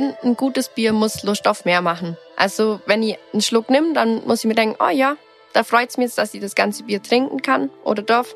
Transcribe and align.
finde, 0.00 0.16
ein 0.22 0.36
gutes 0.36 0.68
Bier 0.70 0.92
muss 0.92 1.22
Lust 1.22 1.46
auf 1.46 1.64
mehr 1.64 1.82
machen. 1.82 2.16
Also 2.36 2.80
wenn 2.86 3.02
ich 3.02 3.18
einen 3.32 3.42
Schluck 3.42 3.70
nehme, 3.70 3.92
dann 3.92 4.26
muss 4.26 4.40
ich 4.40 4.46
mir 4.46 4.54
denken, 4.54 4.76
oh 4.80 4.88
ja, 4.88 5.16
da 5.52 5.62
freut 5.62 5.90
es 5.90 5.98
mich 5.98 6.06
jetzt, 6.06 6.18
dass 6.18 6.32
ich 6.32 6.40
das 6.40 6.54
ganze 6.54 6.84
Bier 6.84 7.02
trinken 7.02 7.42
kann 7.42 7.70
oder 7.84 8.02
darf. 8.02 8.34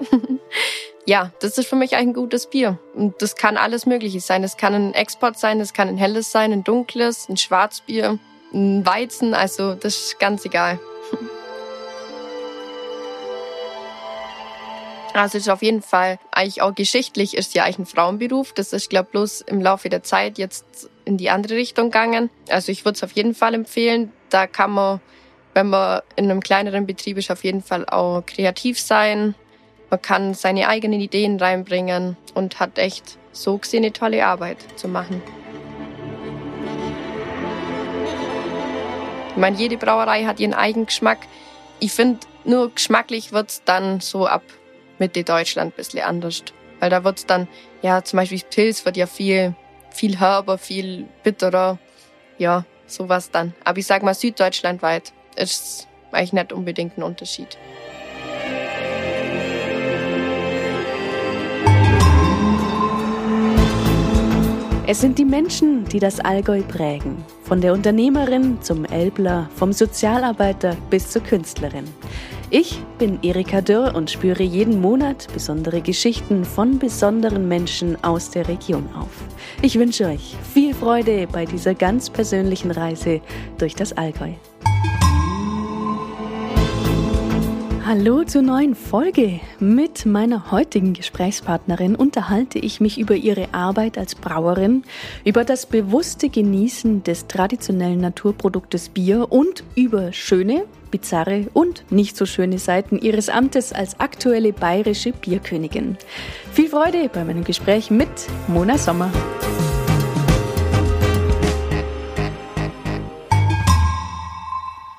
ja, 1.06 1.32
das 1.40 1.56
ist 1.56 1.68
für 1.68 1.76
mich 1.76 1.96
ein 1.96 2.12
gutes 2.12 2.46
Bier. 2.46 2.78
Und 2.94 3.20
das 3.22 3.36
kann 3.36 3.56
alles 3.56 3.86
Mögliche 3.86 4.20
sein. 4.20 4.42
Das 4.42 4.56
kann 4.56 4.74
ein 4.74 4.94
Export 4.94 5.38
sein, 5.38 5.58
das 5.58 5.72
kann 5.72 5.88
ein 5.88 5.96
helles 5.96 6.32
sein, 6.32 6.52
ein 6.52 6.64
dunkles, 6.64 7.28
ein 7.28 7.36
Schwarzbier, 7.36 8.18
ein 8.52 8.84
Weizen. 8.84 9.32
Also 9.32 9.74
das 9.74 9.96
ist 9.96 10.18
ganz 10.18 10.44
egal. 10.44 10.78
Also 15.14 15.38
ist 15.38 15.48
auf 15.48 15.62
jeden 15.62 15.80
Fall 15.80 16.18
eigentlich 16.32 16.60
auch 16.60 16.74
geschichtlich 16.74 17.36
ist 17.36 17.54
ja 17.54 17.62
eigentlich 17.62 17.78
ein 17.78 17.86
Frauenberuf. 17.86 18.52
Das 18.52 18.72
ist 18.72 18.90
glaube 18.90 19.10
bloß 19.12 19.42
im 19.42 19.60
Laufe 19.60 19.88
der 19.88 20.02
Zeit 20.02 20.38
jetzt 20.38 20.90
in 21.04 21.16
die 21.16 21.30
andere 21.30 21.54
Richtung 21.54 21.86
gegangen. 21.86 22.30
Also 22.48 22.72
ich 22.72 22.84
würde 22.84 22.96
es 22.96 23.04
auf 23.04 23.12
jeden 23.12 23.32
Fall 23.32 23.54
empfehlen. 23.54 24.12
Da 24.28 24.48
kann 24.48 24.72
man, 24.72 25.00
wenn 25.54 25.68
man 25.70 26.02
in 26.16 26.24
einem 26.24 26.40
kleineren 26.40 26.84
Betrieb 26.84 27.16
ist, 27.16 27.30
auf 27.30 27.44
jeden 27.44 27.62
Fall 27.62 27.88
auch 27.88 28.22
kreativ 28.26 28.80
sein. 28.80 29.36
Man 29.88 30.02
kann 30.02 30.34
seine 30.34 30.66
eigenen 30.66 31.00
Ideen 31.00 31.38
reinbringen 31.38 32.16
und 32.34 32.58
hat 32.58 32.78
echt 32.78 33.16
so 33.30 33.58
gesehen 33.58 33.84
eine 33.84 33.92
tolle 33.92 34.26
Arbeit 34.26 34.58
zu 34.74 34.88
machen. 34.88 35.22
Ich 39.30 39.36
meine, 39.36 39.56
jede 39.56 39.76
Brauerei 39.76 40.24
hat 40.24 40.40
ihren 40.40 40.54
eigenen 40.54 40.86
Geschmack. 40.86 41.18
Ich 41.78 41.92
finde, 41.92 42.18
nur 42.44 42.74
geschmacklich 42.74 43.30
wird's 43.30 43.62
dann 43.64 44.00
so 44.00 44.26
ab 44.26 44.42
Mitte 44.98 45.24
Deutschland 45.24 45.72
ein 45.72 45.76
bisschen 45.76 46.00
anders. 46.00 46.42
Weil 46.80 46.90
da 46.90 47.04
wird's 47.04 47.26
dann, 47.26 47.48
ja, 47.82 48.02
zum 48.02 48.18
Beispiel 48.18 48.40
Pilz 48.50 48.84
wird 48.84 48.96
ja 48.96 49.06
viel, 49.06 49.54
viel 49.90 50.18
herber, 50.18 50.58
viel 50.58 51.06
bitterer. 51.22 51.78
Ja, 52.38 52.64
sowas 52.86 53.30
dann. 53.30 53.54
Aber 53.64 53.78
ich 53.78 53.86
sag 53.86 54.02
mal, 54.02 54.14
süddeutschlandweit 54.14 55.12
ist 55.36 55.88
eigentlich 56.12 56.32
nicht 56.32 56.52
unbedingt 56.52 56.98
ein 56.98 57.02
Unterschied. 57.02 57.58
Es 64.86 65.00
sind 65.00 65.18
die 65.18 65.24
Menschen, 65.24 65.86
die 65.86 65.98
das 65.98 66.20
Allgäu 66.20 66.60
prägen. 66.60 67.24
Von 67.44 67.62
der 67.62 67.72
Unternehmerin 67.72 68.60
zum 68.60 68.84
Elbler, 68.84 69.48
vom 69.56 69.72
Sozialarbeiter 69.72 70.76
bis 70.90 71.08
zur 71.08 71.22
Künstlerin. 71.22 71.88
Ich 72.56 72.80
bin 73.00 73.18
Erika 73.22 73.62
Dürr 73.62 73.96
und 73.96 74.12
spüre 74.12 74.44
jeden 74.44 74.80
Monat 74.80 75.26
besondere 75.34 75.80
Geschichten 75.80 76.44
von 76.44 76.78
besonderen 76.78 77.48
Menschen 77.48 77.96
aus 78.04 78.30
der 78.30 78.46
Region 78.46 78.88
auf. 78.94 79.10
Ich 79.60 79.76
wünsche 79.76 80.06
euch 80.06 80.36
viel 80.52 80.72
Freude 80.72 81.26
bei 81.26 81.46
dieser 81.46 81.74
ganz 81.74 82.10
persönlichen 82.10 82.70
Reise 82.70 83.20
durch 83.58 83.74
das 83.74 83.92
Allgäu. 83.94 84.34
Hallo 87.84 88.22
zur 88.22 88.42
neuen 88.42 88.76
Folge. 88.76 89.40
Mit 89.58 90.06
meiner 90.06 90.52
heutigen 90.52 90.94
Gesprächspartnerin 90.94 91.96
unterhalte 91.96 92.60
ich 92.60 92.80
mich 92.80 92.98
über 92.98 93.16
ihre 93.16 93.52
Arbeit 93.52 93.98
als 93.98 94.14
Brauerin, 94.14 94.84
über 95.24 95.44
das 95.44 95.66
bewusste 95.66 96.28
Genießen 96.28 97.02
des 97.02 97.26
traditionellen 97.26 98.00
Naturproduktes 98.00 98.90
Bier 98.90 99.32
und 99.32 99.64
über 99.74 100.12
schöne, 100.12 100.66
bizarre 100.94 101.48
und 101.54 101.90
nicht 101.90 102.16
so 102.16 102.24
schöne 102.24 102.60
Seiten 102.60 103.00
ihres 103.00 103.28
Amtes 103.28 103.72
als 103.72 103.98
aktuelle 103.98 104.52
bayerische 104.52 105.10
Bierkönigin. 105.10 105.98
Viel 106.52 106.68
Freude 106.68 107.10
bei 107.12 107.24
meinem 107.24 107.42
Gespräch 107.42 107.90
mit 107.90 108.08
Mona 108.46 108.78
Sommer. 108.78 109.10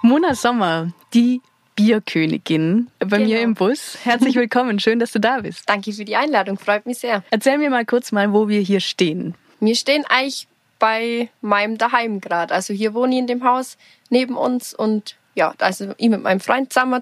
Mona 0.01 0.35
Sommer, 0.35 0.91
die 1.13 1.39
Bierkönigin 1.77 2.89
bei 2.99 3.19
genau. 3.19 3.29
mir 3.29 3.41
im 3.41 3.53
Bus. 3.53 3.97
Herzlich 4.03 4.35
willkommen, 4.35 4.81
schön, 4.81 4.99
dass 4.99 5.13
du 5.13 5.21
da 5.21 5.39
bist. 5.39 5.63
Danke 5.69 5.93
für 5.93 6.03
die 6.03 6.17
Einladung, 6.17 6.59
freut 6.59 6.85
mich 6.85 6.97
sehr. 6.97 7.23
Erzähl 7.29 7.57
mir 7.57 7.69
mal 7.69 7.85
kurz 7.85 8.11
mal, 8.11 8.33
wo 8.33 8.49
wir 8.49 8.59
hier 8.59 8.81
stehen. 8.81 9.33
Wir 9.61 9.75
stehen 9.75 10.03
eigentlich 10.09 10.49
bei 10.77 11.29
meinem 11.39 11.77
Daheim 11.77 12.19
gerade. 12.19 12.53
Also 12.53 12.73
hier 12.73 12.93
wohne 12.93 13.15
ich 13.15 13.19
in 13.19 13.27
dem 13.27 13.45
Haus 13.45 13.77
neben 14.09 14.35
uns 14.35 14.73
und 14.73 15.15
ja, 15.35 15.53
also 15.59 15.93
ich 15.97 16.09
mit 16.09 16.23
meinem 16.23 16.39
Freund 16.39 16.73
zusammen 16.73 17.01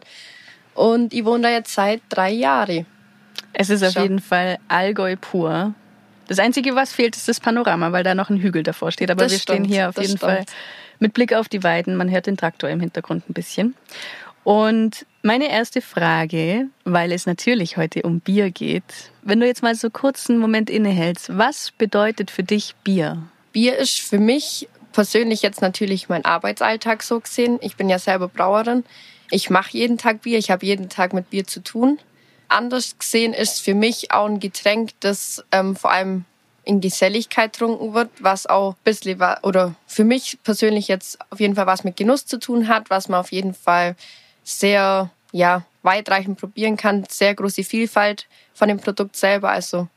und 0.74 1.14
ich 1.14 1.24
wohne 1.24 1.44
da 1.44 1.50
jetzt 1.50 1.74
seit 1.74 2.02
drei 2.10 2.32
Jahren. 2.32 2.86
Es 3.54 3.70
ist 3.70 3.84
auf 3.84 3.94
Schon. 3.94 4.04
jeden 4.04 4.20
Fall 4.20 4.58
Allgäu 4.68 5.16
pur. 5.16 5.74
Das 6.28 6.40
Einzige, 6.40 6.76
was 6.76 6.94
fehlt, 6.94 7.16
ist 7.16 7.28
das 7.28 7.40
Panorama, 7.40 7.92
weil 7.92 8.04
da 8.04 8.16
noch 8.16 8.30
ein 8.30 8.38
Hügel 8.38 8.64
davor 8.64 8.92
steht. 8.92 9.12
Aber 9.12 9.24
das 9.24 9.34
wir 9.34 9.40
stimmt, 9.40 9.66
stehen 9.66 9.72
hier 9.72 9.90
auf 9.90 9.98
jeden 9.98 10.18
stimmt. 10.18 10.22
Fall 10.22 10.46
mit 11.00 11.14
Blick 11.14 11.34
auf 11.34 11.48
die 11.48 11.64
Weiden. 11.64 11.96
Man 11.96 12.10
hört 12.10 12.28
den 12.28 12.38
Traktor 12.38 12.70
im 12.70 12.80
Hintergrund 12.80 13.30
ein 13.30 13.34
bisschen. 13.34 13.76
Und 14.44 15.06
meine 15.22 15.50
erste 15.50 15.82
Frage, 15.82 16.68
weil 16.84 17.12
es 17.12 17.26
natürlich 17.26 17.78
heute 17.78 18.02
um 18.02 18.20
Bier 18.20 18.52
geht, 18.52 19.12
wenn 19.22 19.40
du 19.40 19.46
jetzt 19.46 19.64
mal 19.64 19.76
so 19.76 19.90
kurz 19.90 20.30
einen 20.30 20.40
Moment 20.40 20.70
innehältst, 20.70 21.38
was 21.38 21.72
bedeutet 21.72 22.30
für 22.30 22.44
dich 22.44 22.76
Bier? 22.84 23.24
Bier 23.54 23.78
ist 23.78 24.00
für 24.00 24.20
mich 24.20 24.68
persönlich 24.94 25.42
jetzt 25.42 25.62
natürlich 25.62 26.08
mein 26.08 26.24
Arbeitsalltag 26.24 27.04
so 27.04 27.20
gesehen. 27.20 27.60
Ich 27.62 27.76
bin 27.76 27.90
ja 27.90 28.00
selber 28.00 28.30
Brauerin. 28.30 28.86
Ich 29.30 29.50
mache 29.50 29.72
jeden 29.78 29.98
Tag 29.98 30.22
Bier, 30.22 30.38
ich 30.38 30.52
habe 30.52 30.66
jeden 30.66 30.90
Tag 30.90 31.14
mit 31.14 31.30
Bier 31.30 31.46
zu 31.46 31.62
tun. 31.62 32.00
Anders 32.48 32.98
gesehen 32.98 33.34
ist 33.34 33.62
für 33.62 33.74
mich 33.74 34.12
auch 34.12 34.28
ein 34.28 34.40
Getränk, 34.40 34.92
das 35.00 35.44
ähm, 35.52 35.76
vor 35.76 35.92
allem 35.92 36.26
in 36.64 36.82
Geselligkeit 36.82 37.54
trunken 37.54 37.94
wird, 37.94 38.10
was 38.20 38.46
auch 38.46 38.74
ein 38.74 38.84
bisschen, 38.84 39.22
oder 39.42 39.76
für 39.86 40.04
mich 40.04 40.38
persönlich 40.44 40.88
jetzt 40.88 41.20
auf 41.30 41.40
jeden 41.40 41.56
Fall 41.56 41.68
was 41.68 41.84
mit 41.84 41.98
Genuss 41.98 42.26
zu 42.26 42.40
tun 42.40 42.68
hat, 42.68 42.90
was 42.90 43.10
man 43.10 43.20
auf 43.20 43.32
jeden 43.32 43.54
Fall 43.54 43.96
sehr 44.44 45.10
ja, 45.32 45.64
weitreichend 45.82 46.40
probieren 46.40 46.78
kann. 46.78 47.06
Sehr 47.10 47.36
große 47.36 47.64
Vielfalt 47.64 48.28
von 48.54 48.68
dem 48.70 48.80
Produkt 48.80 49.16
selber. 49.16 49.50
Also 49.50 49.88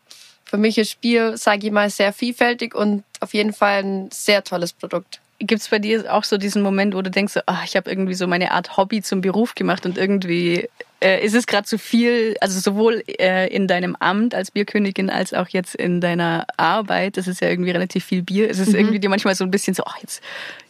für 0.46 0.56
mich 0.56 0.78
ist 0.78 1.00
Bier, 1.00 1.36
sage 1.36 1.66
ich 1.66 1.72
mal, 1.72 1.90
sehr 1.90 2.12
vielfältig 2.12 2.74
und 2.74 3.04
auf 3.20 3.34
jeden 3.34 3.52
Fall 3.52 3.82
ein 3.82 4.10
sehr 4.12 4.42
tolles 4.44 4.72
Produkt. 4.72 5.20
Gibt 5.38 5.60
es 5.60 5.68
bei 5.68 5.78
dir 5.78 6.14
auch 6.14 6.24
so 6.24 6.38
diesen 6.38 6.62
Moment, 6.62 6.94
wo 6.94 7.02
du 7.02 7.10
denkst, 7.10 7.34
so, 7.34 7.40
ach, 7.44 7.64
ich 7.64 7.76
habe 7.76 7.90
irgendwie 7.90 8.14
so 8.14 8.26
meine 8.26 8.52
Art 8.52 8.78
Hobby 8.78 9.02
zum 9.02 9.20
Beruf 9.20 9.54
gemacht 9.54 9.84
und 9.84 9.98
irgendwie 9.98 10.66
äh, 11.02 11.22
ist 11.22 11.34
es 11.34 11.46
gerade 11.46 11.66
zu 11.66 11.78
viel, 11.78 12.36
also 12.40 12.58
sowohl 12.58 13.02
äh, 13.06 13.52
in 13.54 13.68
deinem 13.68 13.96
Amt 13.96 14.34
als 14.34 14.50
Bierkönigin 14.50 15.10
als 15.10 15.34
auch 15.34 15.48
jetzt 15.48 15.74
in 15.74 16.00
deiner 16.00 16.46
Arbeit, 16.56 17.18
das 17.18 17.28
ist 17.28 17.42
ja 17.42 17.50
irgendwie 17.50 17.72
relativ 17.72 18.04
viel 18.06 18.22
Bier. 18.22 18.48
Ist 18.48 18.60
es 18.60 18.68
mhm. 18.68 18.76
irgendwie 18.76 18.98
dir 19.00 19.10
manchmal 19.10 19.34
so 19.34 19.44
ein 19.44 19.50
bisschen 19.50 19.74
so, 19.74 19.82
ach, 19.84 19.98
jetzt, 20.00 20.22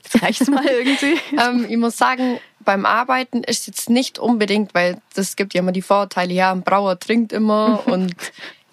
jetzt 0.02 0.20
reicht's 0.20 0.48
mal 0.48 0.66
irgendwie? 0.80 1.20
ähm, 1.38 1.66
ich 1.68 1.76
muss 1.76 1.96
sagen, 1.96 2.40
beim 2.64 2.86
Arbeiten 2.86 3.44
ist 3.44 3.68
jetzt 3.68 3.88
nicht 3.88 4.18
unbedingt, 4.18 4.74
weil 4.74 4.98
das 5.14 5.36
gibt 5.36 5.54
ja 5.54 5.60
immer 5.60 5.72
die 5.72 5.82
Vorteile, 5.82 6.34
ja, 6.34 6.50
ein 6.50 6.62
Brauer 6.62 6.98
trinkt 6.98 7.32
immer 7.32 7.82
und 7.86 8.16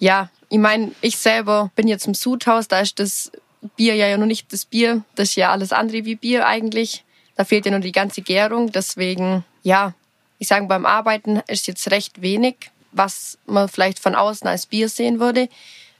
ja, 0.00 0.28
ich 0.54 0.60
meine, 0.60 0.92
ich 1.00 1.16
selber 1.16 1.72
bin 1.74 1.88
jetzt 1.88 2.06
im 2.06 2.14
Sudhaus, 2.14 2.68
da 2.68 2.78
ist 2.78 3.00
das 3.00 3.32
Bier 3.74 3.96
ja, 3.96 4.06
ja 4.06 4.16
nur 4.16 4.28
nicht 4.28 4.52
das 4.52 4.64
Bier, 4.64 5.02
das 5.16 5.30
ist 5.30 5.34
ja 5.34 5.50
alles 5.50 5.72
andere 5.72 6.04
wie 6.04 6.14
Bier 6.14 6.46
eigentlich. 6.46 7.02
Da 7.34 7.42
fehlt 7.42 7.64
ja 7.66 7.72
nur 7.72 7.80
die 7.80 7.90
ganze 7.90 8.22
Gärung. 8.22 8.70
Deswegen, 8.70 9.44
ja, 9.64 9.94
ich 10.38 10.46
sage, 10.46 10.66
beim 10.66 10.86
Arbeiten 10.86 11.42
ist 11.48 11.66
jetzt 11.66 11.90
recht 11.90 12.22
wenig, 12.22 12.70
was 12.92 13.36
man 13.46 13.68
vielleicht 13.68 13.98
von 13.98 14.14
außen 14.14 14.46
als 14.46 14.66
Bier 14.66 14.88
sehen 14.88 15.18
würde. 15.18 15.48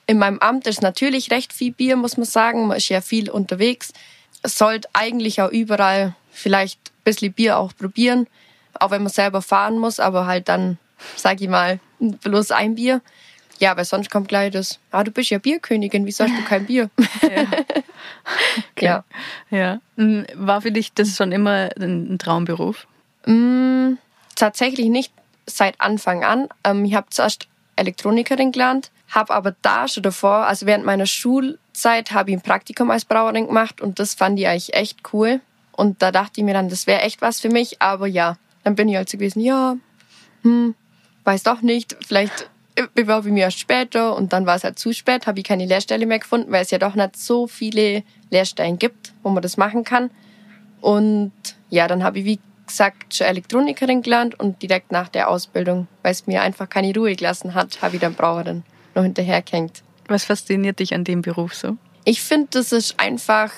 In 0.07 0.19
meinem 0.19 0.39
Amt 0.39 0.69
ist 0.69 0.83
natürlich 0.83 1.33
recht 1.33 1.53
viel 1.53 1.73
Bier, 1.73 1.97
muss 1.97 2.17
man 2.17 2.27
sagen. 2.27 2.69
Man 2.69 2.77
ist 2.77 2.89
ja 2.89 3.01
viel 3.01 3.31
unterwegs. 3.31 3.93
Es 4.45 4.57
sollte 4.57 4.89
eigentlich 4.93 5.43
auch 5.43 5.51
überall 5.51 6.15
vielleicht 6.31 6.79
ein 6.79 7.03
bisschen 7.03 7.33
Bier 7.33 7.59
auch 7.59 7.73
probieren, 7.77 8.29
auch 8.75 8.93
wenn 8.93 9.03
man 9.03 9.11
selber 9.11 9.43
fahren 9.43 9.81
muss, 9.81 9.99
aber 9.99 10.27
halt 10.27 10.49
dann, 10.49 10.79
sag 11.17 11.41
ich 11.41 11.49
mal, 11.49 11.81
bloß 11.99 12.53
ein 12.53 12.77
Bier. 12.77 13.03
Ja, 13.59 13.77
weil 13.77 13.85
sonst 13.85 14.11
kommt 14.11 14.29
gleich 14.29 14.53
das, 14.53 14.79
ah, 14.91 15.05
du 15.05 15.11
bist 15.11 15.31
ja 15.31 15.39
Bierkönigin, 15.39 16.07
wieso 16.07 16.25
hast 16.25 16.37
du 16.37 16.45
kein 16.45 16.67
Bier? 16.67 16.91
Ja. 17.23 17.47
Okay. 18.73 18.87
ja. 18.87 19.05
ja. 19.51 19.81
Hm, 19.97 20.27
war 20.35 20.63
für 20.63 20.73
dich 20.73 20.93
das 20.93 21.17
schon 21.17 21.33
immer 21.33 21.71
ein 21.79 22.19
Traumberuf? 22.19 22.87
Mm, 23.27 23.95
tatsächlich 24.35 24.89
nicht 24.89 25.13
seit 25.47 25.81
Anfang 25.81 26.25
an. 26.25 26.49
Ähm, 26.65 26.85
ich 26.85 26.95
habe 26.95 27.07
zuerst 27.11 27.49
Elektronikerin 27.77 28.53
gelernt, 28.53 28.91
habe 29.11 29.35
aber 29.35 29.55
da 29.63 29.89
schon 29.89 30.03
davor, 30.03 30.47
also 30.47 30.67
während 30.67 30.85
meiner 30.85 31.07
Schulzeit, 31.07 32.13
habe 32.13 32.31
ich 32.31 32.37
ein 32.37 32.43
Praktikum 32.43 32.91
als 32.91 33.05
Brauerin 33.05 33.47
gemacht 33.47 33.81
und 33.81 33.99
das 33.99 34.15
fand 34.15 34.39
ich 34.39 34.49
eigentlich 34.49 34.75
echt 34.75 35.01
cool. 35.13 35.41
Und 35.73 36.03
da 36.03 36.13
dachte 36.13 36.41
ich 36.41 36.45
mir 36.45 36.55
dann, 36.55 36.69
das 36.69 36.87
wäre 36.87 37.03
echt 37.03 37.21
was 37.21 37.41
für 37.41 37.49
mich. 37.49 37.83
Aber 37.83 38.07
ja, 38.07 38.37
dann 38.63 38.75
bin 38.75 38.89
ich 38.89 38.97
halt 38.97 39.09
so 39.09 39.19
gewesen, 39.19 39.41
ja, 39.41 39.77
hm, 40.43 40.75
weiß 41.25 41.43
doch 41.43 41.63
nicht, 41.63 41.97
vielleicht 42.07 42.49
bewerbe 42.95 43.29
ich 43.29 43.35
mich 43.35 43.43
erst 43.43 43.59
später 43.59 44.17
und 44.17 44.33
dann 44.33 44.47
war 44.47 44.57
es 44.57 44.65
halt 44.65 44.79
zu 44.79 44.93
spät, 44.93 45.27
habe 45.27 45.41
ich 45.41 45.45
keine 45.45 45.67
Lehrstelle 45.67 46.07
mehr 46.07 46.19
gefunden, 46.19 46.51
weil 46.51 46.63
es 46.63 46.71
ja 46.71 46.79
doch 46.79 46.95
nicht 46.95 47.17
so 47.17 47.47
viele 47.47 48.03
Lehrstellen 48.31 48.79
gibt, 48.79 49.13
wo 49.23 49.31
man 49.31 49.43
das 49.43 49.57
machen 49.57 49.85
kann. 49.85 50.11
Und 50.81 51.33
ja, 51.71 51.87
dann 51.89 52.03
habe 52.03 52.19
ich, 52.19 52.25
wie 52.25 52.41
gesagt, 52.67 53.15
schon 53.15 53.27
Elektronikerin 53.27 54.03
gelernt 54.03 54.39
und 54.39 54.63
direkt 54.63 54.93
nach 54.93 55.09
der 55.09 55.29
Ausbildung, 55.29 55.87
weil 56.03 56.13
es 56.13 56.27
mir 56.27 56.43
einfach 56.43 56.69
keine 56.69 56.95
Ruhe 56.95 57.15
gelassen 57.15 57.55
hat, 57.55 57.81
habe 57.83 57.97
ich 57.97 58.01
dann 58.01 58.15
Brauerin 58.15 58.65
noch 58.95 59.03
hinterhergehängt. 59.03 59.83
Was 60.09 60.25
fasziniert 60.25 60.81
dich 60.81 60.95
an 60.95 61.05
dem 61.05 61.23
Beruf 61.23 61.55
so? 61.55 61.77
Ich 62.05 62.23
finde, 62.23 62.49
das 62.51 62.73
ist 62.73 63.01
einfach 63.01 63.51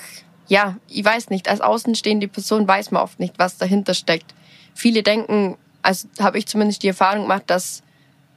ja, 0.47 0.77
ich 0.87 1.03
weiß 1.03 1.29
nicht, 1.29 1.49
als 1.49 1.61
außenstehende 1.61 2.27
Person 2.27 2.67
weiß 2.67 2.91
man 2.91 3.03
oft 3.03 3.19
nicht, 3.19 3.37
was 3.37 3.57
dahinter 3.57 3.93
steckt. 3.93 4.33
Viele 4.73 5.03
denken, 5.03 5.57
also 5.81 6.07
habe 6.19 6.37
ich 6.37 6.47
zumindest 6.47 6.83
die 6.83 6.87
Erfahrung 6.87 7.23
gemacht, 7.23 7.43
dass 7.47 7.83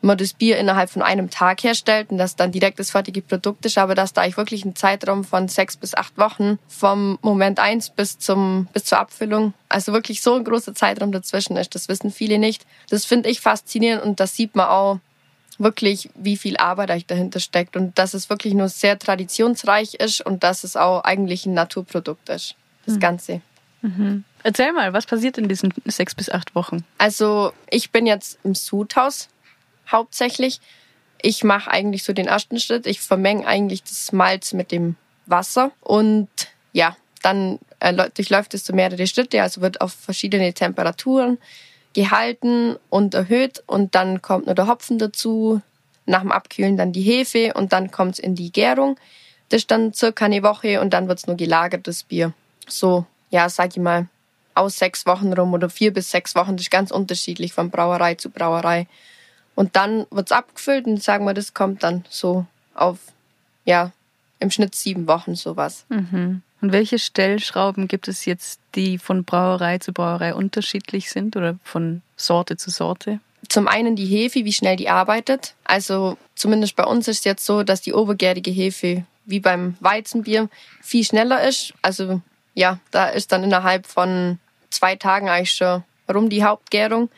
man 0.03 0.19
das 0.19 0.33
Bier 0.33 0.59
innerhalb 0.59 0.91
von 0.91 1.03
einem 1.03 1.31
Tag 1.31 1.63
herstellt 1.63 2.11
und 2.11 2.19
das 2.19 2.37
dann 2.37 2.53
direkt 2.53 2.79
das 2.79 2.91
fertige 2.91 3.23
Produkt 3.23 3.67
ist, 3.67 3.79
aber 3.79 3.95
dass 3.95 4.13
da 4.13 4.25
ich 4.25 4.37
wirklich 4.37 4.65
einen 4.65 4.77
Zeitraum 4.77 5.25
von 5.25 5.49
sechs 5.49 5.77
bis 5.77 5.95
acht 5.95 6.17
Wochen 6.19 6.59
vom 6.69 7.19
Moment 7.23 7.59
eins 7.59 7.91
bis 7.91 8.19
zum 8.19 8.69
bis 8.73 8.85
zur 8.85 8.99
Abfüllung, 8.99 9.55
also 9.69 9.93
wirklich 9.93 10.23
so 10.23 10.35
ein 10.35 10.45
großer 10.45 10.75
Zeitraum 10.75 11.13
dazwischen 11.13 11.57
ist, 11.57 11.75
das 11.75 11.89
wissen 11.89 12.11
viele 12.11 12.39
nicht. 12.39 12.67
Das 12.89 13.05
finde 13.05 13.29
ich 13.29 13.41
faszinierend 13.41 14.03
und 14.03 14.21
das 14.21 14.35
sieht 14.35 14.57
man 14.57 14.69
auch 14.69 14.99
wirklich, 15.59 16.09
wie 16.15 16.37
viel 16.37 16.57
Arbeit 16.57 17.11
dahinter 17.11 17.39
steckt 17.39 17.77
und 17.77 17.99
dass 17.99 18.15
es 18.15 18.31
wirklich 18.31 18.55
nur 18.55 18.69
sehr 18.69 18.99
traditionsreich 18.99 19.95
ist 19.95 20.25
und 20.25 20.43
dass 20.43 20.65
es 20.65 20.77
auch 20.77 21.05
eigentlich 21.05 21.45
ein 21.45 21.55
Naturprodukt 21.55 22.31
ist, 22.31 22.55
das 22.87 22.95
mhm. 22.95 23.01
Ganze. 23.01 23.41
Mhm. 23.83 24.25
Erzähl 24.43 24.73
mal, 24.73 24.93
was 24.93 25.07
passiert 25.07 25.37
in 25.37 25.49
diesen 25.49 25.73
sechs 25.85 26.15
bis 26.15 26.31
acht 26.31 26.55
Wochen? 26.55 26.85
Also 26.97 27.53
ich 27.71 27.91
bin 27.91 28.07
jetzt 28.07 28.39
im 28.43 28.55
Sudhaus 28.55 29.29
hauptsächlich. 29.93 30.61
Ich 31.23 31.45
mache 31.45 31.71
eigentlich 31.71 32.05
so 32.05 32.13
den 32.13 32.27
ersten 32.27 32.59
Schritt. 32.59 32.87
Ich 32.87 33.01
vermenge 33.01 33.47
eigentlich 33.47 33.83
das 33.83 34.13
Malz 34.13 34.53
mit 34.53 34.73
dem 34.73 34.97
Wasser 35.27 35.71
und 35.81 36.29
ja, 36.73 36.97
dann 37.23 37.59
äh, 37.81 38.11
durchläuft 38.15 38.55
es 38.55 38.65
so 38.65 38.73
mehrere 38.75 39.07
Schritte, 39.07 39.43
also 39.43 39.61
wird 39.61 39.81
auf 39.81 39.93
verschiedene 39.93 40.53
Temperaturen 40.53 41.39
gehalten 41.93 42.77
und 42.89 43.15
erhöht 43.15 43.63
und 43.67 43.95
dann 43.95 44.23
kommt 44.23 44.47
nur 44.47 44.55
der 44.55 44.69
Hopfen 44.69 44.99
dazu, 44.99 45.61
nach 46.07 46.21
dem 46.21 46.33
Abkühlen 46.33 46.77
dann 46.77 46.93
die 46.93 47.03
Hefe 47.03 47.53
und 47.55 47.73
dann 47.73 47.91
kommt 47.91 48.15
es 48.15 48.19
in 48.19 48.35
die 48.35 48.53
Gärung. 48.53 48.97
Das 49.49 49.63
ist 49.63 49.71
dann 49.71 49.93
circa 49.93 50.25
eine 50.25 50.43
Woche 50.43 50.81
und 50.81 50.93
dann 50.93 51.09
wird 51.09 51.19
es 51.19 51.27
nur 51.27 51.37
gelagert, 51.37 51.87
das 51.87 52.05
Bier. 52.05 52.33
So, 52.69 53.07
ja, 53.31 53.49
sag 53.49 53.71
ich 53.71 53.83
mal, 53.83 54.09
aus 54.55 54.79
sechs 54.79 55.07
Wochen 55.07 55.33
rum 55.33 55.53
oder 55.53 55.69
vier 55.71 55.93
bis 55.93 56.11
sechs 56.11 56.35
Wochen, 56.35 56.57
das 56.57 56.67
ist 56.67 56.71
ganz 56.71 56.91
unterschiedlich 56.91 57.53
von 57.53 57.71
Brauerei 57.71 58.15
zu 58.15 58.31
Brauerei. 58.31 58.87
Und 59.61 59.77
dann 59.77 60.07
wird 60.11 60.29
es 60.29 60.33
abgefüllt 60.33 60.87
und 60.87 61.03
sagen 61.03 61.27
wir, 61.27 61.35
das 61.35 61.53
kommt 61.53 61.83
dann 61.83 62.07
so 62.09 62.47
auf, 62.73 62.97
ja, 63.67 63.93
im 64.39 64.51
Schnitt 64.51 64.75
sieben 64.75 65.07
Wochen 65.07 65.35
sowas. 65.35 65.85
Mhm. 65.91 66.41
Und 66.63 66.73
welche 66.73 66.99
Stellschrauben 66.99 67.87
gibt 67.87 68.09
es 68.09 68.25
jetzt, 68.25 68.59
die 68.75 68.97
von 68.97 69.25
Brauerei 69.25 69.77
zu 69.77 69.93
Brauerei 69.93 70.35
unterschiedlich 70.35 71.11
sind 71.11 71.37
oder 71.37 71.59
von 71.63 72.01
Sorte 72.17 72.57
zu 72.57 72.71
Sorte? 72.71 73.21
Zum 73.51 73.69
einen 73.69 73.97
die 73.97 74.07
Hefe, 74.07 74.47
wie 74.47 74.53
schnell 74.55 74.77
die 74.77 74.89
arbeitet. 74.89 75.55
Also 75.65 76.17
zumindest 76.37 76.75
bei 76.75 76.85
uns 76.85 77.07
ist 77.07 77.19
es 77.19 77.25
jetzt 77.25 77.45
so, 77.45 77.63
dass 77.63 77.83
die 77.83 77.93
obergärige 77.93 78.51
Hefe 78.51 79.05
wie 79.27 79.41
beim 79.41 79.77
Weizenbier 79.81 80.49
viel 80.81 81.05
schneller 81.05 81.47
ist. 81.47 81.75
Also 81.83 82.23
ja, 82.55 82.79
da 82.93 83.11
ist 83.11 83.31
dann 83.31 83.45
innerhalb 83.45 83.87
von 83.87 84.39
zwei 84.71 84.97
Tagen 84.97 85.29
eigentlich 85.29 85.53
schon 85.53 85.85
rum 86.11 86.31
die 86.31 86.45
Hauptgärung. 86.45 87.11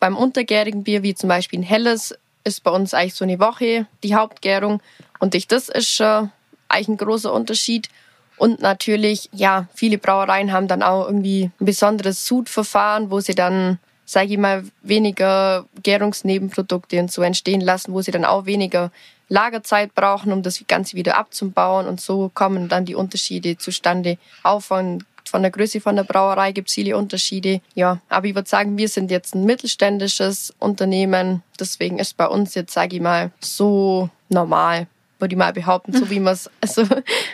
Beim 0.00 0.16
untergärigen 0.16 0.82
Bier, 0.82 1.02
wie 1.02 1.14
zum 1.14 1.28
Beispiel 1.28 1.60
ein 1.60 1.64
helles, 1.64 2.14
ist 2.42 2.64
bei 2.64 2.70
uns 2.70 2.94
eigentlich 2.94 3.14
so 3.14 3.24
eine 3.24 3.38
Woche 3.38 3.86
die 4.02 4.14
Hauptgärung. 4.14 4.82
Und 5.18 5.34
durch 5.34 5.46
das 5.46 5.68
ist 5.68 5.90
schon 5.90 6.30
eigentlich 6.68 6.88
ein 6.88 6.96
großer 6.96 7.32
Unterschied. 7.32 7.88
Und 8.36 8.60
natürlich, 8.60 9.28
ja, 9.32 9.68
viele 9.74 9.98
Brauereien 9.98 10.52
haben 10.52 10.66
dann 10.66 10.82
auch 10.82 11.04
irgendwie 11.04 11.50
ein 11.60 11.66
besonderes 11.66 12.26
Sudverfahren, 12.26 13.10
wo 13.10 13.20
sie 13.20 13.34
dann, 13.34 13.78
sage 14.06 14.32
ich 14.32 14.38
mal, 14.38 14.64
weniger 14.82 15.66
Gärungsnebenprodukte 15.82 16.98
und 16.98 17.12
so 17.12 17.20
entstehen 17.20 17.60
lassen, 17.60 17.92
wo 17.92 18.00
sie 18.00 18.12
dann 18.12 18.24
auch 18.24 18.46
weniger 18.46 18.90
Lagerzeit 19.28 19.94
brauchen, 19.94 20.32
um 20.32 20.42
das 20.42 20.64
Ganze 20.66 20.96
wieder 20.96 21.18
abzubauen. 21.18 21.86
Und 21.86 22.00
so 22.00 22.30
kommen 22.32 22.70
dann 22.70 22.86
die 22.86 22.94
Unterschiede 22.94 23.58
zustande. 23.58 24.16
Auch 24.42 24.62
von, 24.62 25.04
von 25.28 25.42
der 25.42 25.50
Größe 25.50 25.80
von 25.80 25.96
der 25.96 26.04
Brauerei 26.04 26.52
gibt 26.52 26.68
es 26.68 26.74
viele 26.74 26.96
Unterschiede. 26.96 27.60
Ja, 27.74 28.00
aber 28.08 28.26
ich 28.26 28.34
würde 28.34 28.48
sagen, 28.48 28.78
wir 28.78 28.88
sind 28.88 29.10
jetzt 29.10 29.34
ein 29.34 29.44
mittelständisches 29.44 30.54
Unternehmen. 30.58 31.42
Deswegen 31.58 31.98
ist 31.98 32.16
bei 32.16 32.26
uns 32.26 32.54
jetzt, 32.54 32.72
sage 32.72 32.96
ich 32.96 33.02
mal, 33.02 33.30
so 33.40 34.10
normal 34.28 34.86
würde 35.20 35.34
ich 35.34 35.38
mal 35.38 35.52
behaupten, 35.52 35.92
so 35.92 36.10
wie 36.10 36.20
man 36.20 36.32
es 36.32 36.50
also 36.60 36.86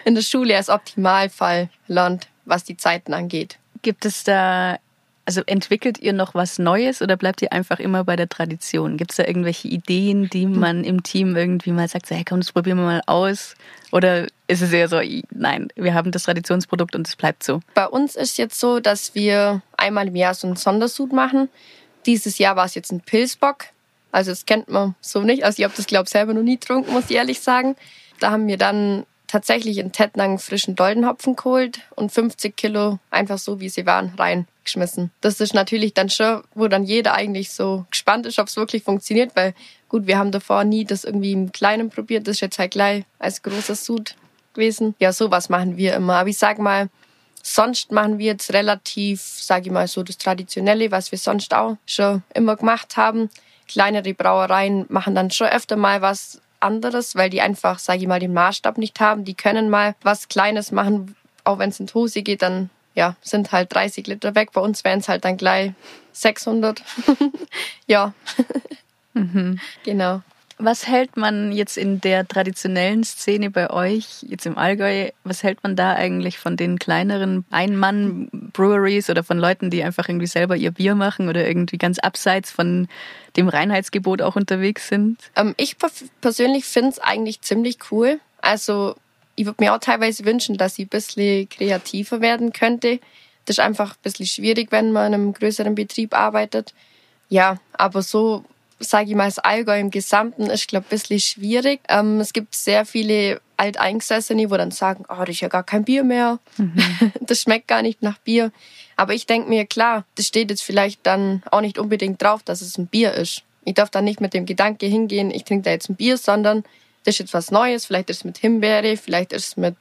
in 0.05 0.15
der 0.15 0.23
Schule 0.23 0.57
als 0.57 0.69
Optimalfall 0.69 1.69
lernt, 1.87 2.29
was 2.45 2.65
die 2.65 2.77
Zeiten 2.77 3.15
angeht. 3.15 3.59
Gibt 3.83 4.05
es 4.05 4.25
da, 4.25 4.79
also 5.27 5.43
entwickelt 5.45 5.99
ihr 5.99 6.13
noch 6.13 6.35
was 6.35 6.59
Neues 6.59 7.03
oder 7.03 7.17
bleibt 7.17 7.43
ihr 7.43 7.53
einfach 7.53 7.81
immer 7.81 8.05
bei 8.05 8.15
der 8.15 8.29
Tradition? 8.29 8.97
Gibt 8.97 9.11
es 9.11 9.17
da 9.17 9.25
irgendwelche 9.25 9.69
Ideen, 9.69 10.31
die 10.31 10.45
hm. 10.45 10.59
man 10.59 10.85
im 10.85 11.03
Team 11.03 11.37
irgendwie 11.37 11.73
mal 11.73 11.89
sagt, 11.89 12.07
so, 12.07 12.15
hey 12.15 12.25
komm, 12.25 12.41
das 12.41 12.53
probieren 12.53 12.79
wir 12.79 12.85
mal 12.85 13.03
aus? 13.07 13.57
Oder 13.91 14.29
ist 14.47 14.63
es 14.63 14.73
eher 14.73 14.89
so, 14.89 15.01
nein, 15.31 15.69
wir 15.75 15.95
haben 15.95 16.13
das 16.13 16.23
Traditionsprodukt 16.23 16.95
und 16.95 17.09
es 17.09 17.17
bleibt 17.17 17.43
so? 17.43 17.61
Bei 17.75 17.87
uns 17.87 18.15
ist 18.15 18.39
jetzt 18.39 18.59
so, 18.59 18.79
dass 18.79 19.15
wir 19.15 19.63
einmal 19.77 20.07
im 20.07 20.17
Jahr 20.17 20.35
so 20.35 20.47
einen 20.47 20.57
Sondersud 20.57 21.13
machen. 21.13 21.49
Dieses 22.07 22.39
Jahr 22.39 22.55
war 22.55 22.65
es 22.65 22.77
jetzt 22.77 22.93
ein 22.93 23.01
Pilzbock. 23.01 23.67
Also 24.13 24.31
das 24.31 24.47
kennt 24.47 24.69
man 24.69 24.95
so 25.01 25.23
nicht. 25.23 25.45
Also 25.45 25.59
ich 25.59 25.65
habe 25.65 25.75
das, 25.77 25.87
glaube 25.87 26.05
ich, 26.05 26.11
selber 26.11 26.35
noch 26.35 26.43
nie 26.43 26.59
getrunken, 26.59 26.93
muss 26.93 27.11
ich 27.11 27.17
ehrlich 27.17 27.41
sagen. 27.41 27.75
Da 28.21 28.31
haben 28.31 28.47
wir 28.47 28.57
dann 28.57 29.05
tatsächlich 29.27 29.79
in 29.79 29.93
Tettnang 29.93 30.39
frischen 30.39 30.75
Doldenhopfen 30.75 31.37
geholt 31.37 31.81
und 31.95 32.13
50 32.13 32.57
Kilo 32.57 32.99
einfach 33.11 33.39
so, 33.39 33.61
wie 33.61 33.69
sie 33.69 33.87
waren, 33.87 34.13
reingeschmissen. 34.17 35.11
Das 35.21 35.41
ist 35.41 35.55
natürlich 35.55 35.95
dann 35.95 36.11
schon, 36.11 36.43
wo 36.55 36.69
dann 36.69 36.85
jeder 36.85 37.15
eigentlich 37.15 37.53
so 37.53 37.87
gespannt 37.91 38.27
ist, 38.27 38.39
ob 38.39 38.49
es 38.49 38.57
wirklich 38.57 38.83
funktioniert, 38.83 39.35
weil 39.35 39.55
gut, 39.89 40.07
wir 40.07 40.19
haben 40.19 40.33
davor 40.33 40.65
nie 40.65 40.85
das 40.85 41.05
irgendwie 41.05 41.33
im 41.33 41.53
Kleinen 41.53 41.91
probiert. 41.91 42.27
Das 42.27 42.37
ist 42.37 42.41
jetzt 42.41 42.59
halt 42.59 42.73
gleich 42.73 43.05
als 43.19 43.43
großer 43.43 43.75
Sud 43.75 44.15
gewesen. 44.55 44.95
Ja, 44.99 45.13
sowas 45.13 45.49
machen 45.49 45.77
wir 45.77 45.95
immer. 45.95 46.17
Aber 46.17 46.29
ich 46.29 46.39
sag 46.39 46.59
mal, 46.59 46.89
sonst 47.43 47.93
machen 47.93 48.19
wir 48.19 48.27
jetzt 48.27 48.53
relativ, 48.53 49.21
sage 49.23 49.67
ich 49.67 49.73
mal 49.73 49.89
so, 49.89 50.03
das 50.03 50.19
Traditionelle, 50.19 50.91
was 50.91 51.13
wir 51.13 51.19
sonst 51.19 51.55
auch 51.55 51.77
schon 51.87 52.23
immer 52.35 52.57
gemacht 52.57 52.97
haben 52.97 53.31
kleinere 53.67 54.15
Brauereien 54.15 54.87
machen 54.89 55.15
dann 55.15 55.31
schon 55.31 55.49
öfter 55.49 55.77
mal 55.77 56.03
was 56.03 56.41
anderes, 56.61 57.15
weil 57.15 57.31
die 57.31 57.41
einfach, 57.41 57.79
sage 57.79 58.01
ich 58.01 58.07
mal, 58.07 58.21
den 58.21 58.33
Maßstab 58.33 58.79
nicht 58.79 59.01
haben. 59.01 59.25
Die 59.25 59.35
können 59.35 59.71
mal 59.71 59.95
was 60.03 60.29
Kleines 60.29 60.73
machen, 60.73 61.15
auch 61.45 61.59
wenn 61.59 61.71
es 61.71 61.81
in 61.81 61.89
Hose 61.93 62.23
geht, 62.23 62.43
dann 62.43 62.71
ja, 62.95 63.15
sind 63.21 63.53
halt 63.53 63.73
30 63.75 64.07
Liter 64.07 64.35
weg. 64.35 64.53
Bei 64.53 64.61
uns 64.61 64.83
wären 64.83 65.01
es 65.01 65.09
halt 65.09 65.25
dann 65.25 65.37
gleich 65.37 65.73
600. 66.13 66.83
ja. 67.87 68.15
Mhm. 69.13 69.61
Genau. 69.85 70.23
Was 70.59 70.87
hält 70.87 71.19
man 71.19 71.53
jetzt 71.53 71.77
in 71.77 72.01
der 72.01 72.27
traditionellen 72.27 73.05
Szene 73.05 73.51
bei 73.51 73.69
euch, 73.69 74.23
jetzt 74.23 74.47
im 74.47 74.57
Allgäu, 74.57 75.11
was 75.23 75.43
hält 75.43 75.63
man 75.63 75.77
da 75.77 75.93
eigentlich 75.93 76.39
von 76.39 76.57
den 76.57 76.79
kleineren 76.79 77.45
Ein-Mann-Breweries 77.51 79.11
oder 79.11 79.23
von 79.23 79.39
Leuten, 79.39 79.69
die 79.69 79.85
einfach 79.85 80.09
irgendwie 80.09 80.27
selber 80.27 80.57
ihr 80.57 80.71
Bier 80.71 80.95
machen 80.95 81.29
oder 81.29 81.47
irgendwie 81.47 81.77
ganz 81.77 81.99
abseits 81.99 82.51
von 82.51 82.89
dem 83.37 83.49
Reinheitsgebot 83.49 84.23
auch 84.23 84.35
unterwegs 84.35 84.89
sind? 84.89 85.19
Ähm, 85.37 85.55
ich 85.59 85.77
persönlich 86.23 86.65
finde 86.65 86.91
es 86.91 86.99
eigentlich 87.01 87.43
ziemlich 87.43 87.77
cool. 87.91 88.19
Also 88.41 88.97
ich 89.35 89.45
würde 89.45 89.63
mir 89.63 89.75
auch 89.75 89.79
teilweise 89.79 90.25
wünschen, 90.25 90.57
dass 90.57 90.79
ich 90.79 90.87
ein 90.87 90.89
bisschen 90.89 91.49
kreativer 91.51 92.23
werden 92.23 92.55
könnte. 92.55 92.99
Das 93.45 93.59
ist 93.59 93.65
einfach 93.65 93.93
ein 93.93 94.03
bisschen 94.03 94.27
schwierig, 94.27 94.73
wenn 94.73 94.91
man 94.93 95.09
in 95.09 95.15
einem 95.15 95.33
größeren 95.35 95.75
Betrieb 95.75 96.15
arbeitet. 96.15 96.73
Ja, 97.29 97.59
aber 97.75 98.01
so 98.01 98.45
sage 98.79 99.11
ich 99.11 99.17
mal, 99.17 99.27
das 99.27 99.39
Allgäu 99.39 99.79
im 99.79 99.91
Gesamten 99.91 100.47
ist, 100.47 100.69
glaube 100.69 100.87
ich, 100.89 100.93
ein 100.93 100.99
bisschen 100.99 101.21
schwierig. 101.21 101.81
Ähm, 101.89 102.21
es 102.21 102.33
gibt 102.33 102.55
sehr 102.55 102.85
viele 102.85 103.41
Alteingesessene, 103.57 104.51
wo 104.51 104.57
dann 104.57 104.71
sagen, 104.71 105.05
oh, 105.09 105.21
das 105.21 105.31
ist 105.31 105.41
ja 105.41 105.49
gar 105.49 105.63
kein 105.63 105.85
Bier 105.85 106.05
mehr. 106.05 106.39
Mhm. 106.57 106.77
Das 107.21 107.43
schmeckt 107.43 107.69
gar 107.69 107.83
nicht 107.83 108.03
nach 108.03 108.19
Bier. 108.19 108.53
Aber 108.97 109.15
ich 109.15 109.27
denke 109.27 109.49
mir, 109.49 109.67
klar, 109.67 110.05
das 110.15 110.27
steht 110.27 110.51
jetzt 110.51 110.63
vielleicht 110.63 111.07
dann 111.07 111.43
auch 111.51 111.61
nicht 111.61 111.79
unbedingt 111.79 112.23
drauf, 112.23 112.43
dass 112.43 112.61
es 112.61 112.79
ein 112.79 112.87
Bier 112.87 113.13
ist. 113.13 113.43
Ich 113.65 113.75
darf 113.75 113.91
dann 113.91 114.05
nicht 114.05 114.21
mit 114.21 114.33
dem 114.33 114.47
Gedanke 114.47 114.87
hingehen, 114.87 115.31
ich 115.31 115.45
trinke 115.45 115.65
da 115.65 115.71
jetzt 115.71 115.89
ein 115.89 115.97
Bier, 115.97 116.19
sondern 116.19 116.63
das 117.05 117.15
ist 117.15 117.19
jetzt 117.19 117.35
was 117.35 117.51
Neues. 117.51 117.87
Vielleicht 117.87 118.11
ist 118.11 118.19
es 118.19 118.25
mit 118.25 118.39
Himbeere, 118.39 118.97
vielleicht 118.97 119.33
ist 119.33 119.49
es 119.49 119.57
mit, 119.57 119.77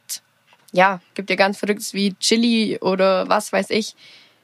ja, 0.72 1.02
gibt 1.14 1.30
ja 1.30 1.36
ganz 1.36 1.58
verrücktes 1.58 1.94
wie 1.94 2.14
Chili 2.16 2.80
oder 2.80 3.30
was 3.30 3.52
weiß 3.52 3.70
ich. 3.70 3.96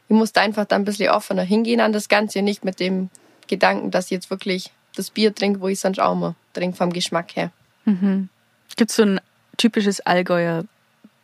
Ich 0.09 0.15
muss 0.15 0.33
da 0.33 0.41
einfach 0.41 0.65
dann 0.65 0.81
ein 0.81 0.85
bisschen 0.85 1.09
offener 1.09 1.43
hingehen 1.43 1.79
an 1.79 1.93
das 1.93 2.09
Ganze, 2.09 2.41
nicht 2.41 2.65
mit 2.65 2.79
dem 2.79 3.09
Gedanken, 3.47 3.91
dass 3.91 4.05
ich 4.05 4.11
jetzt 4.11 4.29
wirklich 4.29 4.71
das 4.95 5.09
Bier 5.09 5.33
trinke, 5.33 5.61
wo 5.61 5.67
ich 5.67 5.79
sonst 5.79 5.99
auch 5.99 6.15
mal 6.15 6.35
trinke 6.53 6.77
vom 6.77 6.91
Geschmack 6.91 7.35
her. 7.35 7.51
Mhm. 7.85 8.29
Gibt 8.75 8.91
es 8.91 8.97
so 8.97 9.03
ein 9.03 9.21
typisches 9.57 10.01
Allgäuer 10.01 10.65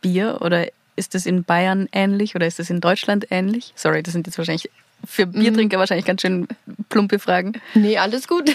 Bier 0.00 0.38
oder 0.40 0.68
ist 0.96 1.14
das 1.14 1.26
in 1.26 1.44
Bayern 1.44 1.88
ähnlich 1.92 2.34
oder 2.34 2.46
ist 2.46 2.58
das 2.58 2.70
in 2.70 2.80
Deutschland 2.80 3.26
ähnlich? 3.30 3.72
Sorry, 3.76 4.02
das 4.02 4.12
sind 4.12 4.26
jetzt 4.26 4.38
wahrscheinlich 4.38 4.70
für 5.06 5.26
Biertrinker 5.26 5.76
mhm. 5.76 5.80
wahrscheinlich 5.80 6.06
ganz 6.06 6.22
schön 6.22 6.48
plumpe 6.88 7.18
Fragen. 7.18 7.52
Nee, 7.74 7.98
alles 7.98 8.26
gut. 8.26 8.54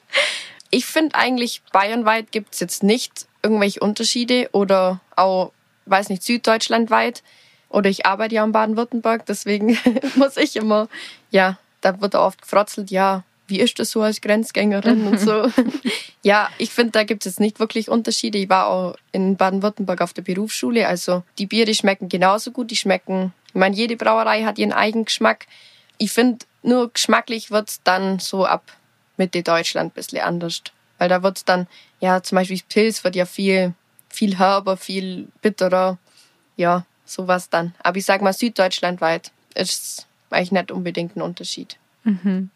ich 0.70 0.86
finde 0.86 1.14
eigentlich, 1.14 1.62
bayernweit 1.72 2.32
gibt 2.32 2.54
es 2.54 2.60
jetzt 2.60 2.82
nicht 2.82 3.26
irgendwelche 3.42 3.80
Unterschiede 3.80 4.48
oder 4.52 5.00
auch, 5.14 5.52
weiß 5.86 6.08
nicht, 6.08 6.22
süddeutschlandweit. 6.22 7.22
Oder 7.68 7.90
ich 7.90 8.06
arbeite 8.06 8.34
ja 8.34 8.44
in 8.44 8.52
Baden-Württemberg, 8.52 9.26
deswegen 9.26 9.78
muss 10.16 10.36
ich 10.36 10.56
immer, 10.56 10.88
ja, 11.30 11.58
da 11.92 12.00
wird 12.00 12.14
oft 12.14 12.42
gefrotzelt, 12.42 12.90
ja, 12.90 13.24
wie 13.46 13.60
ist 13.60 13.78
das 13.78 13.90
so 13.90 14.02
als 14.02 14.20
Grenzgängerin 14.20 15.06
und 15.06 15.18
so. 15.18 15.50
ja, 16.22 16.50
ich 16.58 16.70
finde, 16.70 16.92
da 16.92 17.04
gibt 17.04 17.24
es 17.24 17.40
nicht 17.40 17.60
wirklich 17.60 17.88
Unterschiede. 17.88 18.38
Ich 18.38 18.48
war 18.50 18.66
auch 18.66 18.96
in 19.12 19.36
Baden-Württemberg 19.36 20.02
auf 20.02 20.12
der 20.12 20.22
Berufsschule, 20.22 20.86
also 20.86 21.22
die 21.38 21.46
Biere 21.46 21.72
schmecken 21.72 22.08
genauso 22.08 22.50
gut, 22.50 22.70
die 22.70 22.76
schmecken, 22.76 23.32
ich 23.48 23.54
meine, 23.54 23.74
jede 23.74 23.96
Brauerei 23.96 24.44
hat 24.44 24.58
ihren 24.58 24.72
eigenen 24.72 25.06
Geschmack. 25.06 25.46
Ich 25.96 26.12
finde, 26.12 26.44
nur 26.62 26.92
geschmacklich 26.92 27.50
wird 27.50 27.70
es 27.70 27.82
dann 27.82 28.18
so 28.18 28.44
ab 28.44 28.64
Mitte 29.16 29.42
Deutschland 29.42 29.92
ein 29.92 29.94
bisschen 29.94 30.20
anders. 30.20 30.62
Weil 30.98 31.08
da 31.08 31.22
wird 31.22 31.38
es 31.38 31.44
dann, 31.44 31.66
ja, 32.00 32.22
zum 32.22 32.36
Beispiel 32.36 32.60
Pilz 32.68 33.04
wird 33.04 33.16
ja 33.16 33.24
viel, 33.24 33.72
viel 34.10 34.38
herber, 34.38 34.76
viel 34.76 35.28
bitterer. 35.40 35.96
Ja, 36.56 36.84
sowas 37.06 37.48
dann. 37.48 37.74
Aber 37.78 37.96
ich 37.96 38.04
sag 38.04 38.20
mal, 38.20 38.32
süddeutschlandweit 38.32 39.32
ist 39.54 40.07
eigentlich 40.30 40.52
nicht 40.52 40.70
unbedingt 40.70 41.16
ein 41.16 41.22
Unterschied. 41.22 41.76
Mhm. 42.04 42.50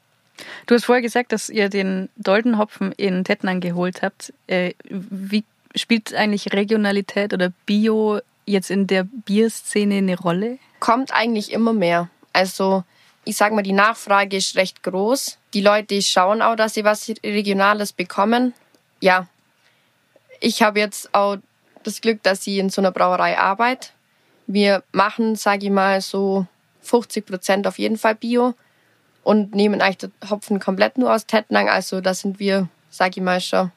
Du 0.66 0.74
hast 0.74 0.84
vorher 0.84 1.02
gesagt, 1.02 1.32
dass 1.32 1.48
ihr 1.48 1.68
den 1.68 2.08
Doldenhopfen 2.16 2.92
in 2.92 3.24
Tettnang 3.24 3.60
geholt 3.60 4.02
habt. 4.02 4.32
Äh, 4.46 4.74
wie 4.88 5.44
spielt 5.74 6.14
eigentlich 6.14 6.52
Regionalität 6.52 7.32
oder 7.32 7.52
Bio 7.66 8.20
jetzt 8.46 8.70
in 8.70 8.86
der 8.86 9.04
Bierszene 9.04 9.96
eine 9.96 10.18
Rolle? 10.18 10.58
Kommt 10.80 11.12
eigentlich 11.12 11.52
immer 11.52 11.72
mehr. 11.72 12.08
Also 12.32 12.84
ich 13.24 13.36
sag 13.36 13.52
mal, 13.52 13.62
die 13.62 13.72
Nachfrage 13.72 14.36
ist 14.36 14.56
recht 14.56 14.82
groß. 14.82 15.38
Die 15.54 15.60
Leute 15.60 16.00
schauen 16.02 16.42
auch, 16.42 16.56
dass 16.56 16.74
sie 16.74 16.84
was 16.84 17.12
Regionales 17.22 17.92
bekommen. 17.92 18.54
Ja, 19.00 19.28
ich 20.40 20.62
habe 20.62 20.80
jetzt 20.80 21.14
auch 21.14 21.36
das 21.84 22.00
Glück, 22.00 22.22
dass 22.22 22.46
ich 22.46 22.58
in 22.58 22.70
so 22.70 22.80
einer 22.80 22.90
Brauerei 22.92 23.38
arbeite. 23.38 23.90
Wir 24.46 24.82
machen, 24.92 25.36
sage 25.36 25.66
ich 25.66 25.72
mal, 25.72 26.00
so 26.00 26.46
50 26.82 27.26
Prozent 27.26 27.66
auf 27.66 27.78
jeden 27.78 27.96
Fall 27.96 28.14
Bio 28.14 28.54
und 29.22 29.54
nehmen 29.54 29.80
eigentlich 29.80 29.98
den 29.98 30.12
Hopfen 30.28 30.60
komplett 30.60 30.98
nur 30.98 31.12
aus 31.14 31.26
Tettnang. 31.26 31.68
Also 31.68 32.00
da 32.00 32.14
sind 32.14 32.38
wir, 32.38 32.68
sage 32.90 33.12
ich 33.16 33.22
mal 33.22 33.40
schon, 33.40 33.70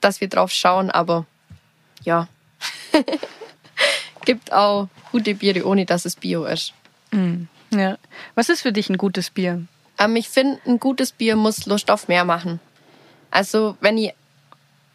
dass 0.00 0.20
wir 0.20 0.28
drauf 0.28 0.50
schauen, 0.50 0.90
aber 0.90 1.26
ja. 2.02 2.28
Gibt 4.24 4.52
auch 4.52 4.88
gute 5.12 5.34
Biere, 5.34 5.64
ohne 5.64 5.86
dass 5.86 6.04
es 6.04 6.16
Bio 6.16 6.44
ist. 6.44 6.74
Mm, 7.10 7.44
ja. 7.70 7.96
Was 8.34 8.48
ist 8.48 8.62
für 8.62 8.72
dich 8.72 8.90
ein 8.90 8.98
gutes 8.98 9.30
Bier? 9.30 9.64
Ähm, 9.98 10.16
ich 10.16 10.28
finde, 10.28 10.60
ein 10.66 10.78
gutes 10.78 11.12
Bier 11.12 11.36
muss 11.36 11.66
Lust 11.66 11.90
auf 11.90 12.08
mehr 12.08 12.24
machen. 12.24 12.60
Also 13.30 13.76
wenn 13.80 13.96
ich 13.96 14.12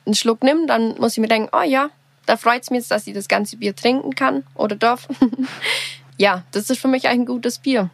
einen 0.05 0.15
Schluck 0.15 0.43
nehme, 0.43 0.67
dann 0.67 0.97
muss 0.99 1.13
ich 1.13 1.19
mir 1.19 1.27
denken, 1.27 1.49
oh 1.53 1.63
ja, 1.63 1.89
da 2.25 2.37
freut 2.37 2.63
es 2.63 2.69
mich 2.69 2.79
jetzt, 2.79 2.91
dass 2.91 3.07
ich 3.07 3.13
das 3.13 3.27
ganze 3.27 3.57
Bier 3.57 3.75
trinken 3.75 4.15
kann 4.15 4.43
oder 4.53 4.75
darf. 4.75 5.07
ja, 6.17 6.43
das 6.51 6.69
ist 6.69 6.79
für 6.79 6.87
mich 6.87 7.07
eigentlich 7.07 7.21
ein 7.21 7.25
gutes 7.25 7.59
Bier. 7.59 7.89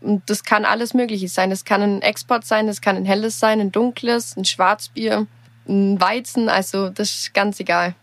Und 0.00 0.28
das 0.30 0.44
kann 0.44 0.64
alles 0.64 0.94
Mögliche 0.94 1.28
sein. 1.28 1.50
Das 1.50 1.64
kann 1.64 1.82
ein 1.82 2.02
Export 2.02 2.44
sein, 2.44 2.66
das 2.66 2.80
kann 2.80 2.96
ein 2.96 3.04
helles 3.04 3.40
sein, 3.40 3.60
ein 3.60 3.72
dunkles, 3.72 4.36
ein 4.36 4.44
Schwarzbier, 4.44 5.26
ein 5.68 6.00
Weizen. 6.00 6.48
Also 6.48 6.88
das 6.88 7.12
ist 7.12 7.34
ganz 7.34 7.58
egal. 7.60 7.94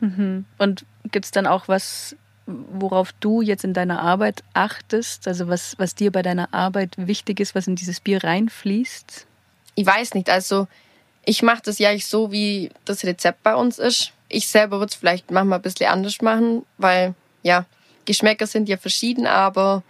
Mhm. 0.00 0.44
Und 0.58 0.84
gibt 1.10 1.26
es 1.26 1.30
dann 1.30 1.46
auch 1.46 1.68
was, 1.68 2.16
worauf 2.46 3.12
du 3.20 3.40
jetzt 3.40 3.64
in 3.64 3.72
deiner 3.72 4.00
Arbeit 4.00 4.42
achtest? 4.52 5.28
Also 5.28 5.48
was, 5.48 5.78
was 5.78 5.94
dir 5.94 6.10
bei 6.10 6.22
deiner 6.22 6.52
Arbeit 6.52 6.94
wichtig 6.96 7.40
ist, 7.40 7.54
was 7.54 7.66
in 7.66 7.76
dieses 7.76 8.00
Bier 8.00 8.22
reinfließt? 8.22 9.26
Ich 9.76 9.86
weiß 9.86 10.14
nicht. 10.14 10.30
Also 10.30 10.66
ich 11.24 11.42
mache 11.42 11.62
das 11.64 11.78
ja 11.78 11.96
so, 11.98 12.32
wie 12.32 12.70
das 12.84 13.04
Rezept 13.04 13.42
bei 13.42 13.54
uns 13.54 13.78
ist. 13.78 14.12
Ich 14.28 14.48
selber 14.48 14.78
würde 14.78 14.90
es 14.90 14.96
vielleicht 14.96 15.30
manchmal 15.30 15.58
ein 15.58 15.62
bisschen 15.62 15.86
anders 15.86 16.20
machen, 16.20 16.64
weil 16.78 17.14
ja, 17.42 17.66
Geschmäcker 18.04 18.46
sind 18.46 18.68
ja 18.68 18.76
verschieden, 18.76 19.26
aber 19.26 19.82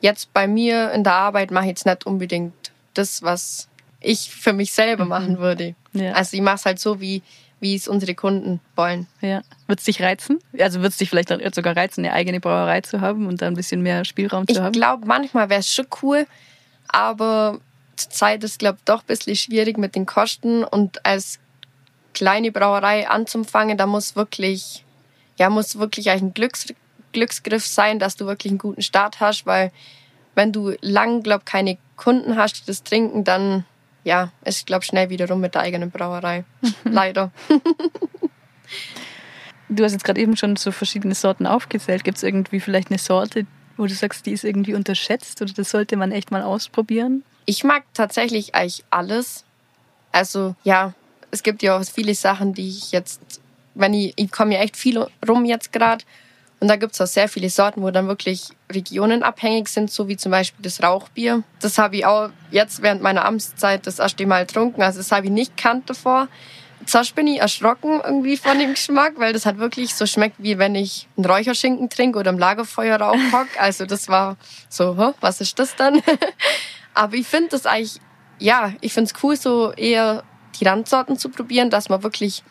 jetzt 0.00 0.32
bei 0.32 0.46
mir 0.46 0.92
in 0.92 1.04
der 1.04 1.14
Arbeit 1.14 1.50
mache 1.50 1.64
ich 1.64 1.70
jetzt 1.70 1.86
nicht 1.86 2.06
unbedingt 2.06 2.54
das, 2.94 3.22
was 3.22 3.68
ich 4.00 4.30
für 4.30 4.52
mich 4.52 4.72
selber 4.72 5.04
mhm. 5.04 5.10
machen 5.10 5.38
würde. 5.38 5.74
Ja. 5.92 6.12
Also 6.12 6.36
ich 6.36 6.42
mache 6.42 6.56
es 6.56 6.64
halt 6.64 6.78
so, 6.78 7.00
wie, 7.00 7.22
wie 7.60 7.74
es 7.74 7.88
unsere 7.88 8.14
Kunden 8.14 8.60
wollen. 8.76 9.06
Ja. 9.20 9.42
Wird 9.66 9.80
es 9.80 9.84
dich 9.84 10.02
reizen? 10.02 10.38
Also 10.58 10.80
wird 10.80 10.92
es 10.92 10.98
dich 10.98 11.10
vielleicht 11.10 11.30
sogar 11.54 11.76
reizen, 11.76 12.04
eine 12.04 12.14
eigene 12.14 12.40
Brauerei 12.40 12.80
zu 12.80 13.00
haben 13.00 13.26
und 13.26 13.42
da 13.42 13.46
ein 13.46 13.54
bisschen 13.54 13.82
mehr 13.82 14.04
Spielraum 14.04 14.46
zu 14.46 14.52
ich 14.52 14.58
haben? 14.58 14.72
Ich 14.72 14.78
glaube, 14.78 15.06
manchmal 15.06 15.48
wäre 15.48 15.60
es 15.60 15.72
schon 15.72 15.86
cool, 16.02 16.26
aber 16.88 17.60
zur 17.96 18.10
Zeit 18.10 18.44
ist, 18.44 18.58
glaube 18.58 18.78
ich, 18.78 18.84
doch 18.84 19.00
ein 19.00 19.06
bisschen 19.06 19.34
schwierig 19.34 19.76
mit 19.76 19.94
den 19.94 20.06
Kosten 20.06 20.62
und 20.62 21.04
als 21.04 21.40
kleine 22.14 22.52
Brauerei 22.52 23.08
anzufangen, 23.08 23.76
da 23.76 23.86
muss 23.86 24.16
wirklich, 24.16 24.84
ja, 25.38 25.50
muss 25.50 25.78
wirklich 25.78 26.10
ein 26.10 26.34
Glücks 26.34 26.66
Glücksgriff 27.12 27.66
sein, 27.66 27.98
dass 27.98 28.16
du 28.16 28.26
wirklich 28.26 28.50
einen 28.50 28.58
guten 28.58 28.82
Start 28.82 29.20
hast, 29.20 29.46
weil 29.46 29.72
wenn 30.34 30.52
du 30.52 30.74
lang, 30.80 31.22
glaub, 31.22 31.44
keine 31.44 31.78
Kunden 31.96 32.36
hast, 32.36 32.60
die 32.60 32.66
das 32.66 32.84
trinken, 32.84 33.24
dann 33.24 33.64
ja, 34.04 34.32
ist, 34.44 34.66
glaub, 34.66 34.84
schnell 34.84 35.10
wieder 35.10 35.28
rum 35.28 35.40
mit 35.40 35.54
der 35.54 35.62
eigenen 35.62 35.90
Brauerei. 35.90 36.44
Leider. 36.84 37.30
du 39.68 39.84
hast 39.84 39.92
jetzt 39.92 40.04
gerade 40.04 40.20
eben 40.20 40.36
schon 40.36 40.56
so 40.56 40.72
verschiedene 40.72 41.14
Sorten 41.14 41.46
aufgezählt. 41.46 42.04
Gibt 42.04 42.18
es 42.18 42.22
irgendwie 42.22 42.60
vielleicht 42.60 42.90
eine 42.90 42.98
Sorte, 42.98 43.46
wo 43.76 43.86
du 43.86 43.94
sagst, 43.94 44.26
die 44.26 44.32
ist 44.32 44.44
irgendwie 44.44 44.74
unterschätzt 44.74 45.42
oder 45.42 45.52
das 45.52 45.70
sollte 45.70 45.96
man 45.96 46.12
echt 46.12 46.30
mal 46.30 46.42
ausprobieren? 46.42 47.24
Ich 47.44 47.64
mag 47.64 47.84
tatsächlich 47.94 48.54
eigentlich 48.54 48.84
alles. 48.90 49.44
Also 50.12 50.54
ja, 50.64 50.94
es 51.30 51.42
gibt 51.42 51.62
ja 51.62 51.78
auch 51.78 51.84
viele 51.84 52.14
Sachen, 52.14 52.54
die 52.54 52.68
ich 52.68 52.92
jetzt, 52.92 53.40
wenn 53.74 53.94
ich, 53.94 54.14
ich 54.16 54.30
komme 54.30 54.54
ja 54.54 54.60
echt 54.60 54.76
viel 54.76 55.06
rum 55.28 55.44
jetzt 55.44 55.72
gerade 55.72 56.04
und 56.60 56.68
da 56.68 56.76
gibt 56.76 56.94
es 56.94 57.00
auch 57.00 57.06
sehr 57.06 57.28
viele 57.28 57.50
Sorten, 57.50 57.82
wo 57.82 57.90
dann 57.90 58.08
wirklich 58.08 58.48
regionenabhängig 58.72 59.68
sind, 59.68 59.90
so 59.90 60.08
wie 60.08 60.16
zum 60.16 60.32
Beispiel 60.32 60.62
das 60.62 60.82
Rauchbier. 60.82 61.44
Das 61.60 61.78
habe 61.78 61.96
ich 61.96 62.06
auch 62.06 62.30
jetzt 62.50 62.82
während 62.82 63.00
meiner 63.00 63.24
Amtszeit 63.24 63.86
das 63.86 64.00
erste 64.00 64.26
Mal 64.26 64.44
getrunken. 64.44 64.82
Also 64.82 64.98
das 64.98 65.12
habe 65.12 65.26
ich 65.26 65.32
nicht 65.32 65.56
kannt 65.56 65.88
davor. 65.88 66.26
Zuerst 66.84 67.14
bin 67.14 67.26
ich 67.28 67.40
erschrocken 67.40 68.00
irgendwie 68.02 68.36
von 68.36 68.58
dem 68.58 68.70
Geschmack, 68.70 69.14
weil 69.16 69.32
das 69.32 69.46
halt 69.46 69.58
wirklich 69.58 69.94
so 69.94 70.06
schmeckt, 70.06 70.36
wie 70.38 70.58
wenn 70.58 70.74
ich 70.74 71.06
einen 71.16 71.26
Räucherschinken 71.26 71.90
trinke 71.90 72.18
oder 72.18 72.30
im 72.30 72.38
Lagerfeuer 72.38 72.98
hock. 72.98 73.48
Also 73.58 73.86
das 73.86 74.08
war 74.08 74.36
so, 74.68 75.14
was 75.20 75.40
ist 75.40 75.58
das 75.58 75.76
dann? 75.76 76.02
Aber 76.94 77.14
ich 77.14 77.26
finde 77.26 77.50
das 77.50 77.66
eigentlich, 77.66 78.00
ja, 78.40 78.72
ich 78.80 78.92
finde 78.92 79.12
es 79.12 79.22
cool, 79.22 79.36
so 79.36 79.72
eher 79.72 80.24
die 80.58 80.64
Randsorten 80.64 81.18
zu 81.18 81.28
probieren, 81.28 81.70
dass 81.70 81.88
man 81.88 82.02
wirklich, 82.02 82.42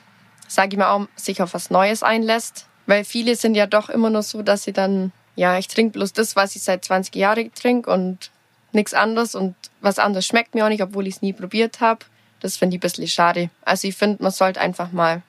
sage 0.48 0.70
ich 0.74 0.78
mal, 0.78 0.92
auch 0.92 1.08
sich 1.16 1.42
auf 1.42 1.54
was 1.54 1.70
Neues 1.72 2.04
einlässt 2.04 2.67
weil 2.88 3.04
viele 3.04 3.36
sind 3.36 3.56
ja 3.56 3.68
doch 3.68 3.90
immer 3.90 4.10
noch 4.10 4.24
so, 4.24 4.42
dass 4.42 4.64
sie 4.64 4.74
dann, 4.74 5.12
ja, 5.36 5.58
ich 5.60 5.68
trinke 5.68 6.00
bloß 6.00 6.14
das, 6.14 6.36
was 6.36 6.56
ich 6.56 6.64
seit 6.64 6.84
20 6.84 7.16
Jahren 7.16 7.54
trinke 7.54 7.92
und 7.92 8.32
nichts 8.72 8.94
anderes 8.94 9.36
und 9.36 9.56
was 9.82 10.00
anderes 10.00 10.26
schmeckt 10.26 10.56
mir 10.56 10.66
auch 10.66 10.70
nicht, 10.70 10.82
obwohl 10.82 11.06
ich 11.06 11.16
es 11.16 11.22
nie 11.22 11.34
probiert 11.34 11.82
habe. 11.82 12.06
Das 12.40 12.58
finde 12.58 12.76
ich 12.76 12.80
ein 12.80 12.82
bisschen 12.82 13.08
schade. 13.08 13.50
Also 13.64 13.88
ich 13.88 13.96
finde, 13.96 14.24
man 14.24 14.32
sollte 14.32 14.62
einfach 14.62 14.92
mal 14.92 15.22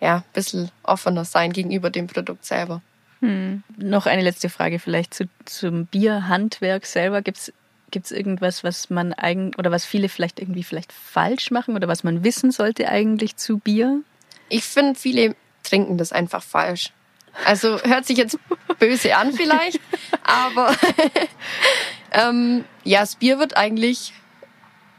ja, 0.00 0.16
ein 0.16 0.24
bisschen 0.32 0.70
offener 0.82 1.24
sein 1.24 1.52
gegenüber 1.52 1.90
dem 1.90 2.06
Produkt 2.06 2.44
selber. 2.44 2.82
Hm. 3.20 3.62
Noch 3.76 4.06
eine 4.06 4.22
letzte 4.22 4.48
Frage 4.48 4.78
vielleicht 4.78 5.14
zu, 5.14 5.24
zum 5.44 5.86
Bierhandwerk 5.86 6.86
selber. 6.86 7.22
Gibt 7.22 7.38
es 7.38 8.10
irgendwas, 8.10 8.64
was 8.64 8.90
man 8.90 9.12
eigentlich 9.12 9.58
oder 9.58 9.70
was 9.70 9.84
viele 9.84 10.08
vielleicht 10.08 10.40
irgendwie 10.40 10.64
vielleicht 10.64 10.92
falsch 10.92 11.50
machen 11.50 11.74
oder 11.74 11.88
was 11.88 12.04
man 12.04 12.24
wissen 12.24 12.50
sollte 12.50 12.88
eigentlich 12.88 13.36
zu 13.36 13.58
Bier? 13.58 14.00
Ich 14.48 14.64
finde, 14.64 14.98
viele 14.98 15.34
trinken 15.64 15.98
das 15.98 16.12
einfach 16.12 16.42
falsch. 16.42 16.92
Also 17.44 17.80
hört 17.82 18.06
sich 18.06 18.16
jetzt 18.16 18.38
böse 18.78 19.16
an 19.16 19.32
vielleicht, 19.32 19.80
aber 20.22 20.74
ähm, 22.12 22.64
ja, 22.84 23.00
das 23.00 23.16
Bier 23.16 23.38
wird 23.38 23.56
eigentlich 23.56 24.12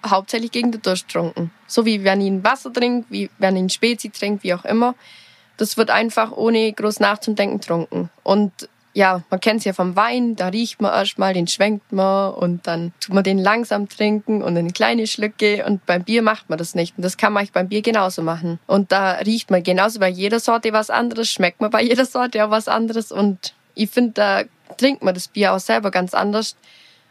hauptsächlich 0.05 0.51
gegen 0.51 0.71
den 0.71 0.81
Durst 0.81 1.07
getrunken. 1.07 1.51
So 1.67 1.85
wie 1.85 2.03
wenn 2.03 2.21
ich 2.21 2.27
ein 2.27 2.43
Wasser 2.43 2.71
trinkt, 2.71 3.09
wie 3.09 3.29
wenn 3.37 3.55
ich 3.55 3.63
ein 3.63 3.69
Spezi 3.69 4.09
trinkt, 4.09 4.43
wie 4.43 4.53
auch 4.53 4.65
immer. 4.65 4.95
Das 5.57 5.77
wird 5.77 5.89
einfach 5.89 6.33
ohne 6.33 6.73
groß 6.73 6.99
nachzudenken 6.99 7.59
getrunken. 7.59 8.09
Und 8.23 8.69
ja, 8.95 9.23
man 9.29 9.41
kennt 9.41 9.59
es 9.59 9.65
ja 9.65 9.73
vom 9.73 9.97
Wein, 9.97 10.37
da 10.37 10.47
riecht 10.47 10.81
man 10.81 10.93
erstmal, 10.93 11.33
den 11.33 11.47
schwenkt 11.47 11.91
man 11.91 12.33
und 12.33 12.65
dann 12.65 12.93
tut 13.01 13.13
man 13.13 13.25
den 13.25 13.37
langsam 13.37 13.89
trinken 13.89 14.41
und 14.41 14.55
in 14.55 14.71
kleine 14.71 15.05
Schlücke 15.05 15.65
und 15.65 15.85
beim 15.85 16.05
Bier 16.05 16.21
macht 16.21 16.49
man 16.49 16.57
das 16.57 16.75
nicht. 16.75 16.97
Und 16.97 17.03
das 17.03 17.17
kann 17.17 17.33
man 17.33 17.45
beim 17.51 17.67
Bier 17.67 17.81
genauso 17.81 18.21
machen. 18.21 18.57
Und 18.67 18.93
da 18.93 19.11
riecht 19.15 19.51
man 19.51 19.63
genauso 19.63 19.99
bei 19.99 20.07
jeder 20.07 20.39
Sorte 20.39 20.71
was 20.71 20.89
anderes, 20.89 21.29
schmeckt 21.29 21.59
man 21.59 21.71
bei 21.71 21.83
jeder 21.83 22.05
Sorte 22.05 22.45
auch 22.45 22.51
was 22.51 22.69
anderes 22.69 23.11
und 23.11 23.53
ich 23.75 23.89
finde, 23.89 24.13
da 24.13 24.43
trinkt 24.77 25.03
man 25.03 25.13
das 25.13 25.27
Bier 25.27 25.53
auch 25.53 25.59
selber 25.59 25.91
ganz 25.91 26.13
anders, 26.13 26.55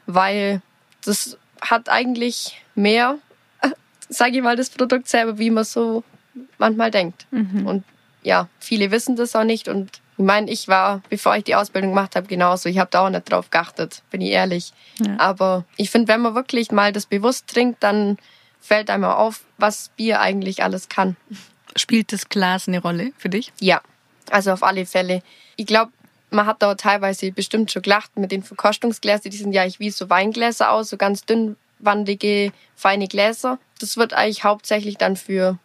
weil 0.07 0.63
das 1.05 1.37
hat 1.61 1.91
eigentlich 1.91 2.63
mehr, 2.75 3.19
sage 4.09 4.39
ich 4.39 4.43
mal, 4.43 4.57
das 4.57 4.71
Produkt 4.71 5.07
selber, 5.07 5.39
wie 5.39 5.51
man 5.51 5.65
so 5.65 6.03
manchmal 6.57 6.91
denkt. 6.91 7.27
Mhm. 7.31 7.67
Und 7.67 7.85
ja, 8.23 8.49
viele 8.59 8.91
wissen 8.91 9.17
das 9.17 9.37
auch 9.37 9.45
nicht 9.45 9.69
und 9.69 10.01
ich 10.17 10.25
meine, 10.25 10.51
ich 10.51 10.69
war, 10.69 11.03
bevor 11.11 11.37
ich 11.37 11.45
die 11.45 11.55
Ausbildung 11.55 11.91
gemacht 11.91 12.17
habe, 12.17 12.27
genauso. 12.27 12.69
Ich 12.69 12.79
habe 12.79 12.91
da 12.91 13.07
auch 13.07 13.11
nicht 13.11 13.31
drauf 13.31 13.51
geachtet, 13.51 14.03
bin 14.11 14.21
ich 14.21 14.31
ehrlich. 14.31 14.73
Ja. 14.99 15.19
Aber 15.19 15.65
ich 15.77 15.91
finde, 15.91 16.09
wenn 16.09 16.21
man 16.21 16.35
wirklich 16.35 16.71
mal 16.71 16.93
das 16.93 17.07
bewusst 17.07 17.49
trinkt, 17.49 17.83
dann 17.83 18.19
fällt 18.61 18.91
einem 18.91 19.05
auf, 19.05 19.45
was 19.59 19.91
Bier 19.97 20.21
eigentlich 20.21 20.63
alles 20.63 20.89
kann. 20.89 21.17
Spielt 21.77 22.13
das 22.13 22.29
Glas 22.29 22.69
eine 22.69 22.81
Rolle 22.81 23.13
für 23.19 23.29
dich? 23.29 23.53
Ja, 23.61 23.81
also 24.31 24.53
auf 24.53 24.63
alle 24.63 24.87
Fälle. 24.87 25.23
Ich 25.57 25.67
glaube, 25.67 25.93
man 26.31 26.47
hat 26.47 26.63
da 26.63 26.75
teilweise 26.75 27.33
bestimmt 27.33 27.73
schon 27.73 27.83
gelacht 27.83 28.17
mit 28.17 28.33
den 28.33 28.43
Verkostungsgläsern. 28.43 29.31
Die 29.31 29.37
sind 29.37 29.53
ja 29.53 29.65
wie 29.79 29.91
so 29.91 30.09
Weingläser 30.09 30.71
aus, 30.71 30.91
so 30.91 30.97
ganz 30.97 31.25
dünn 31.25 31.57
glaswandige, 31.85 32.53
feine 32.75 33.09
Gläser. 33.09 33.59
Das 33.79 33.97
wird 33.97 34.15
eigentlich 34.15 34.45
hauptsächlich 34.45 34.97
dann 34.97 35.17
für 35.17 35.59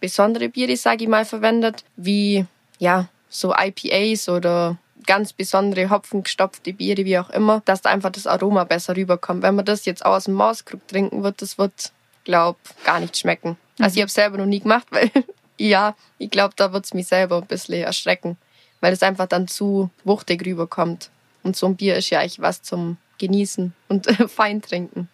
besondere 0.00 0.48
Biere, 0.48 0.76
sage 0.76 1.04
ich 1.04 1.10
mal, 1.10 1.24
verwendet, 1.24 1.84
wie 1.96 2.46
ja 2.78 3.08
so 3.40 3.54
IPAs 3.54 4.28
oder 4.28 4.78
ganz 5.06 5.32
besondere 5.32 5.90
hopfengestopfte 5.90 6.72
Biere, 6.72 7.04
wie 7.04 7.18
auch 7.18 7.30
immer, 7.30 7.62
dass 7.64 7.82
da 7.82 7.90
einfach 7.90 8.10
das 8.10 8.26
Aroma 8.26 8.64
besser 8.64 8.96
rüberkommt. 8.96 9.42
Wenn 9.42 9.54
man 9.54 9.64
das 9.64 9.84
jetzt 9.84 10.04
aus 10.04 10.24
dem 10.24 10.34
Mauskrug 10.34 10.86
trinken 10.88 11.22
wird, 11.22 11.40
das 11.42 11.58
wird, 11.58 11.92
glaub, 12.24 12.56
gar 12.84 13.00
nicht 13.00 13.16
schmecken. 13.16 13.56
Also 13.78 13.96
ich 13.96 14.02
habe 14.02 14.10
selber 14.10 14.38
noch 14.38 14.46
nie 14.46 14.60
gemacht, 14.60 14.86
weil 14.90 15.10
ja, 15.58 15.94
ich 16.18 16.30
glaube, 16.30 16.54
da 16.56 16.72
wird's 16.72 16.94
mich 16.94 17.06
selber 17.06 17.38
ein 17.38 17.46
bisschen 17.46 17.82
erschrecken, 17.82 18.36
weil 18.80 18.92
es 18.92 19.02
einfach 19.02 19.26
dann 19.26 19.48
zu 19.48 19.90
wuchtig 20.04 20.44
rüberkommt. 20.44 21.10
Und 21.42 21.56
so 21.56 21.66
ein 21.66 21.76
Bier 21.76 21.96
ist 21.96 22.10
ja 22.10 22.20
eigentlich 22.20 22.40
was 22.40 22.62
zum 22.62 22.96
Genießen 23.18 23.72
und 23.88 24.06
fein 24.30 24.60
trinken. 24.60 25.08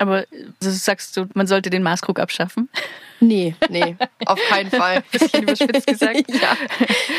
Aber 0.00 0.24
also 0.62 0.70
sagst 0.70 1.14
du, 1.14 1.26
man 1.34 1.46
sollte 1.46 1.68
den 1.68 1.82
Maßkrug 1.82 2.18
abschaffen? 2.18 2.70
Nee, 3.20 3.54
nee, 3.68 3.96
auf 4.24 4.40
keinen 4.48 4.70
Fall. 4.80 5.02
Bisschen 5.12 5.42
überspitzt 5.42 5.86
gesagt. 5.86 6.24
ja. 6.28 6.56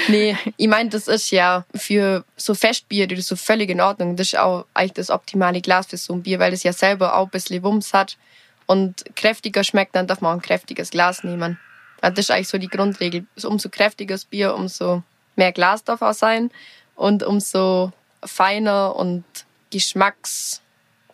Nee, 0.07 0.35
ich 0.57 0.67
meine, 0.67 0.89
das 0.89 1.07
ist 1.07 1.29
ja 1.29 1.63
für 1.75 2.25
so 2.35 2.55
Festbier, 2.55 3.07
das 3.07 3.19
ist 3.19 3.27
so 3.27 3.35
völlig 3.35 3.69
in 3.69 3.81
Ordnung. 3.81 4.15
Das 4.15 4.27
ist 4.27 4.39
auch 4.39 4.65
eigentlich 4.73 4.93
das 4.93 5.11
optimale 5.11 5.61
Glas 5.61 5.85
für 5.85 5.97
so 5.97 6.13
ein 6.13 6.23
Bier, 6.23 6.39
weil 6.39 6.53
es 6.53 6.63
ja 6.63 6.73
selber 6.73 7.17
auch 7.17 7.25
ein 7.25 7.29
bisschen 7.29 7.61
Wumms 7.61 7.93
hat 7.93 8.17
und 8.65 9.05
kräftiger 9.15 9.63
schmeckt, 9.63 9.95
dann 9.95 10.07
darf 10.07 10.21
man 10.21 10.31
auch 10.31 10.37
ein 10.37 10.41
kräftiges 10.41 10.89
Glas 10.89 11.23
nehmen. 11.23 11.59
Das 12.01 12.17
ist 12.17 12.31
eigentlich 12.31 12.47
so 12.47 12.57
die 12.57 12.67
Grundregel. 12.67 13.27
Umso 13.43 13.69
kräftiges 13.69 14.25
Bier, 14.25 14.55
umso 14.55 15.03
mehr 15.35 15.51
Glas 15.51 15.83
darf 15.83 16.01
auch 16.01 16.15
sein 16.15 16.49
und 16.95 17.21
umso 17.21 17.93
feiner 18.25 18.95
und 18.95 19.23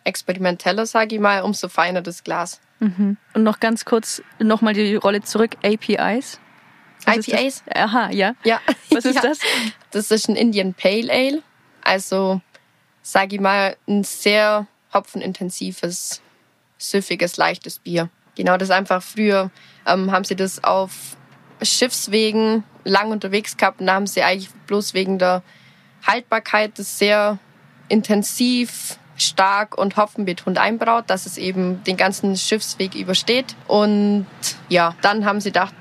geschmacksexperimenteller, 0.08 0.86
sage 0.86 1.16
ich 1.16 1.20
mal, 1.20 1.42
umso 1.42 1.68
feiner 1.68 2.02
das 2.02 2.24
Glas. 2.24 2.60
Mhm. 2.80 3.16
Und 3.34 3.42
noch 3.42 3.60
ganz 3.60 3.84
kurz 3.84 4.22
nochmal 4.38 4.74
die 4.74 4.96
Rolle 4.96 5.22
zurück, 5.22 5.56
APIs. 5.62 6.40
Was 7.04 7.28
IPAs? 7.28 7.62
Aha, 7.74 8.10
ja. 8.10 8.34
Ja. 8.44 8.60
Was 8.90 9.04
ist 9.04 9.16
ja. 9.16 9.22
das? 9.22 9.38
Das 9.90 10.10
ist 10.10 10.28
ein 10.28 10.36
Indian 10.36 10.74
Pale 10.74 11.12
Ale. 11.12 11.42
Also, 11.82 12.40
sage 13.02 13.36
ich 13.36 13.40
mal, 13.40 13.76
ein 13.86 14.04
sehr 14.04 14.66
hopfenintensives, 14.92 16.20
süffiges, 16.76 17.36
leichtes 17.36 17.78
Bier. 17.78 18.10
Genau, 18.36 18.56
das 18.56 18.70
einfach 18.70 19.02
früher 19.02 19.50
ähm, 19.86 20.10
haben 20.12 20.24
sie 20.24 20.36
das 20.36 20.62
auf 20.62 21.16
Schiffswegen 21.62 22.64
lang 22.84 23.10
unterwegs 23.10 23.56
gehabt 23.56 23.80
und 23.80 23.86
da 23.86 23.94
haben 23.94 24.06
sie 24.06 24.22
eigentlich 24.22 24.50
bloß 24.66 24.94
wegen 24.94 25.18
der 25.18 25.42
Haltbarkeit 26.06 26.78
das 26.78 26.98
sehr 26.98 27.38
intensiv, 27.88 28.98
stark 29.18 29.76
und 29.76 29.96
hopfenbetont 29.96 30.58
einbraut, 30.58 31.04
dass 31.08 31.26
es 31.26 31.38
eben 31.38 31.82
den 31.84 31.96
ganzen 31.96 32.36
Schiffsweg 32.36 32.94
übersteht. 32.94 33.56
Und 33.66 34.26
ja, 34.68 34.94
dann 35.02 35.24
haben 35.24 35.40
sie 35.40 35.50
gedacht, 35.50 35.74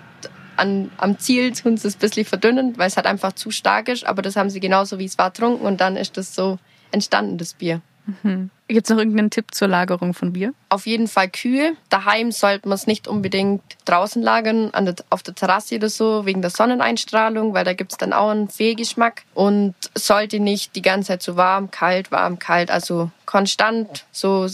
an, 0.57 0.91
am 0.97 1.19
Ziel 1.19 1.51
tun 1.53 1.77
sie 1.77 1.87
es 1.87 1.95
ein 1.95 1.99
bisschen 1.99 2.25
verdünnen, 2.25 2.77
weil 2.77 2.87
es 2.87 2.97
halt 2.97 3.05
einfach 3.05 3.33
zu 3.33 3.51
stark 3.51 3.89
ist. 3.89 4.05
Aber 4.05 4.21
das 4.21 4.35
haben 4.35 4.49
sie 4.49 4.59
genauso 4.59 4.99
wie 4.99 5.05
es 5.05 5.17
war 5.17 5.33
trunken 5.33 5.65
und 5.65 5.79
dann 5.81 5.95
ist 5.95 6.17
das 6.17 6.33
so 6.33 6.59
entstanden, 6.91 7.37
das 7.37 7.53
Bier. 7.53 7.81
Mhm. 8.23 8.49
Gibt 8.67 8.85
es 8.85 8.89
noch 8.89 8.97
irgendeinen 8.97 9.29
Tipp 9.29 9.53
zur 9.53 9.69
Lagerung 9.69 10.13
von 10.13 10.33
Bier? 10.33 10.53
Auf 10.69 10.85
jeden 10.85 11.07
Fall 11.07 11.29
kühl. 11.29 11.77
Daheim 11.89 12.31
sollte 12.31 12.67
man 12.67 12.75
es 12.75 12.85
nicht 12.85 13.07
unbedingt 13.07 13.61
draußen 13.85 14.21
lagern, 14.21 14.71
der, 14.73 14.95
auf 15.09 15.23
der 15.23 15.35
Terrasse 15.35 15.75
oder 15.75 15.89
so, 15.89 16.25
wegen 16.25 16.41
der 16.41 16.51
Sonneneinstrahlung, 16.51 17.53
weil 17.53 17.63
da 17.63 17.73
gibt 17.73 17.93
es 17.93 17.97
dann 17.97 18.11
auch 18.11 18.29
einen 18.29 18.49
Fehlgeschmack. 18.49 19.23
Und 19.33 19.75
sollte 19.95 20.41
nicht 20.41 20.75
die 20.75 20.81
ganze 20.81 21.09
Zeit 21.09 21.23
so 21.23 21.37
warm, 21.37 21.71
kalt, 21.71 22.11
warm, 22.11 22.39
kalt, 22.39 22.69
also 22.69 23.09
konstant, 23.25 24.05
so 24.11 24.47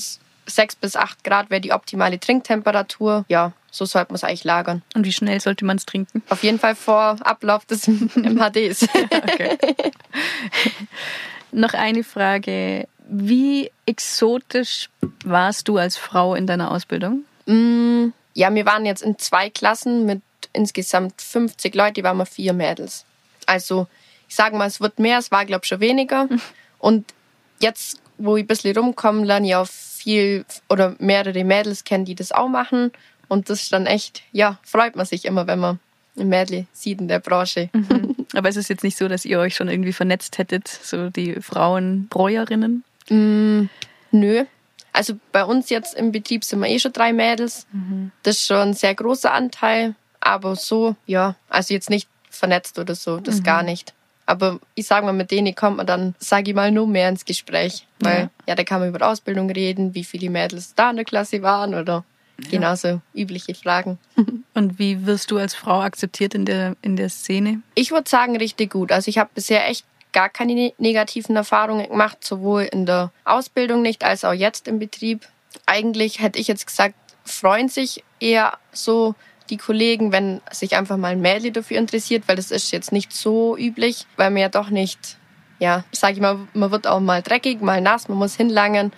sechs 0.45 0.75
bis 0.75 0.95
acht 0.95 1.23
Grad 1.23 1.49
wäre 1.49 1.61
die 1.61 1.71
optimale 1.71 2.19
Trinktemperatur. 2.19 3.25
Ja, 3.29 3.53
so 3.71 3.85
sollte 3.85 4.11
man 4.11 4.15
es 4.15 4.23
eigentlich 4.23 4.43
lagern. 4.43 4.83
Und 4.93 5.05
wie 5.05 5.11
schnell 5.11 5.39
sollte 5.39 5.65
man 5.65 5.77
es 5.77 5.85
trinken? 5.85 6.21
Auf 6.29 6.43
jeden 6.43 6.59
Fall 6.59 6.75
vor 6.75 7.17
Ablauf 7.21 7.65
des 7.65 7.87
MHDs. 8.15 8.83
okay. 9.11 9.57
Noch 11.51 11.73
eine 11.73 12.03
Frage. 12.03 12.87
Wie 13.07 13.71
exotisch 13.85 14.89
warst 15.25 15.67
du 15.67 15.77
als 15.77 15.97
Frau 15.97 16.35
in 16.35 16.47
deiner 16.47 16.71
Ausbildung? 16.71 17.25
Mm, 17.45 18.07
ja, 18.33 18.53
wir 18.53 18.65
waren 18.65 18.85
jetzt 18.85 19.01
in 19.01 19.17
zwei 19.19 19.49
Klassen 19.49 20.05
mit 20.05 20.21
insgesamt 20.53 21.21
50 21.21 21.75
Leute, 21.75 21.93
die 21.93 22.03
waren 22.03 22.17
wir 22.17 22.25
vier 22.25 22.53
Mädels. 22.53 23.05
Also, 23.45 23.87
ich 24.29 24.35
sage 24.35 24.55
mal, 24.55 24.67
es 24.67 24.81
wird 24.81 24.99
mehr, 24.99 25.17
es 25.19 25.31
war, 25.31 25.45
glaube 25.45 25.61
ich, 25.63 25.69
schon 25.69 25.79
weniger. 25.79 26.27
Und 26.79 27.13
jetzt, 27.59 27.99
wo 28.17 28.37
ich 28.37 28.43
ein 28.43 28.47
bisschen 28.47 28.77
rumkomme, 28.77 29.25
lerne 29.25 29.47
ich 29.47 29.55
auch 29.55 29.67
viel 29.67 30.45
oder 30.69 30.95
mehrere 30.99 31.43
Mädels 31.43 31.83
kennen, 31.83 32.05
die 32.05 32.15
das 32.15 32.31
auch 32.31 32.49
machen. 32.49 32.91
Und 33.27 33.49
das 33.49 33.63
ist 33.63 33.73
dann 33.73 33.85
echt, 33.85 34.21
ja, 34.31 34.59
freut 34.63 34.95
man 34.95 35.05
sich 35.05 35.25
immer, 35.25 35.47
wenn 35.47 35.59
man 35.59 35.79
ein 36.17 36.29
Mädel 36.29 36.67
sieht 36.73 36.99
in 36.99 37.07
der 37.07 37.19
Branche. 37.19 37.69
Mhm. 37.73 38.15
Aber 38.33 38.49
es 38.49 38.57
ist 38.57 38.69
jetzt 38.69 38.83
nicht 38.83 38.97
so, 38.97 39.07
dass 39.07 39.25
ihr 39.25 39.39
euch 39.39 39.55
schon 39.55 39.69
irgendwie 39.69 39.93
vernetzt 39.93 40.37
hättet, 40.37 40.67
so 40.67 41.09
die 41.09 41.35
Frauenbräuerinnen? 41.41 42.83
Mm, 43.09 43.69
nö. 44.11 44.45
Also 44.91 45.15
bei 45.31 45.43
uns 45.43 45.69
jetzt 45.69 45.95
im 45.95 46.11
Betrieb 46.11 46.43
sind 46.43 46.59
wir 46.59 46.67
eh 46.69 46.79
schon 46.79 46.93
drei 46.93 47.13
Mädels. 47.13 47.65
Mhm. 47.71 48.11
Das 48.23 48.37
ist 48.37 48.45
schon 48.47 48.57
ein 48.57 48.73
sehr 48.73 48.93
großer 48.95 49.33
Anteil. 49.33 49.95
Aber 50.19 50.55
so, 50.55 50.95
ja, 51.05 51.35
also 51.49 51.73
jetzt 51.73 51.89
nicht 51.89 52.07
vernetzt 52.29 52.79
oder 52.79 52.95
so, 52.95 53.17
das 53.19 53.39
Mhm. 53.39 53.43
gar 53.43 53.63
nicht. 53.63 53.93
Aber 54.25 54.59
ich 54.75 54.87
sage 54.87 55.05
mal, 55.05 55.11
mit 55.11 55.31
denen 55.31 55.53
kommt 55.53 55.77
man 55.77 55.85
dann, 55.87 56.15
sage 56.19 56.51
ich 56.51 56.55
mal, 56.55 56.71
nur 56.71 56.87
mehr 56.87 57.09
ins 57.09 57.25
Gespräch. 57.25 57.85
Weil, 57.99 58.21
Ja. 58.21 58.29
ja. 58.47 58.55
da 58.55 58.63
kann 58.63 58.79
man 58.79 58.89
über 58.89 59.05
Ausbildung 59.05 59.49
reden, 59.49 59.93
wie 59.95 60.03
viele 60.05 60.29
Mädels 60.29 60.75
da 60.75 60.91
in 60.91 60.95
der 60.95 61.05
Klasse 61.05 61.41
waren 61.41 61.75
oder 61.75 62.05
genauso 62.49 63.01
übliche 63.13 63.53
Fragen. 63.53 63.97
Und 64.53 64.79
wie 64.79 65.05
wirst 65.05 65.29
du 65.31 65.37
als 65.37 65.53
Frau 65.55 65.81
akzeptiert 65.81 66.35
in 66.35 66.45
der, 66.45 66.75
in 66.81 66.95
der 66.95 67.09
Szene? 67.09 67.61
Ich 67.75 67.91
würde 67.91 68.09
sagen, 68.09 68.37
richtig 68.37 68.71
gut. 68.71 68.91
Also 68.91 69.09
ich 69.09 69.17
habe 69.17 69.29
bisher 69.35 69.67
echt 69.67 69.85
gar 70.13 70.29
keine 70.29 70.53
ne- 70.53 70.73
negativen 70.77 71.35
Erfahrungen 71.35 71.89
gemacht, 71.89 72.19
sowohl 72.23 72.63
in 72.63 72.85
der 72.85 73.11
Ausbildung 73.25 73.81
nicht 73.81 74.03
als 74.03 74.23
auch 74.23 74.33
jetzt 74.33 74.67
im 74.67 74.79
Betrieb. 74.79 75.27
Eigentlich 75.65 76.21
hätte 76.21 76.39
ich 76.39 76.47
jetzt 76.47 76.65
gesagt, 76.65 76.95
freuen 77.25 77.69
sich 77.69 78.03
eher 78.19 78.57
so 78.71 79.15
die 79.49 79.57
Kollegen, 79.57 80.11
wenn 80.11 80.41
sich 80.51 80.75
einfach 80.75 80.97
mal 80.97 81.11
ein 81.11 81.21
Mädel 81.21 81.51
dafür 81.51 81.77
interessiert, 81.77 82.23
weil 82.27 82.37
das 82.37 82.51
ist 82.51 82.71
jetzt 82.71 82.91
nicht 82.91 83.11
so 83.11 83.57
üblich, 83.57 84.05
weil 84.15 84.29
man 84.29 84.41
ja 84.41 84.49
doch 84.49 84.69
nicht, 84.69 85.17
ja, 85.59 85.83
sag 85.91 86.13
ich 86.13 86.21
mal, 86.21 86.47
man 86.53 86.71
wird 86.71 86.87
auch 86.87 86.99
mal 86.99 87.21
dreckig, 87.21 87.61
mal 87.61 87.81
nass, 87.81 88.07
man 88.07 88.17
muss 88.17 88.35
hinlangen 88.35 88.93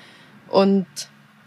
und 0.50 0.86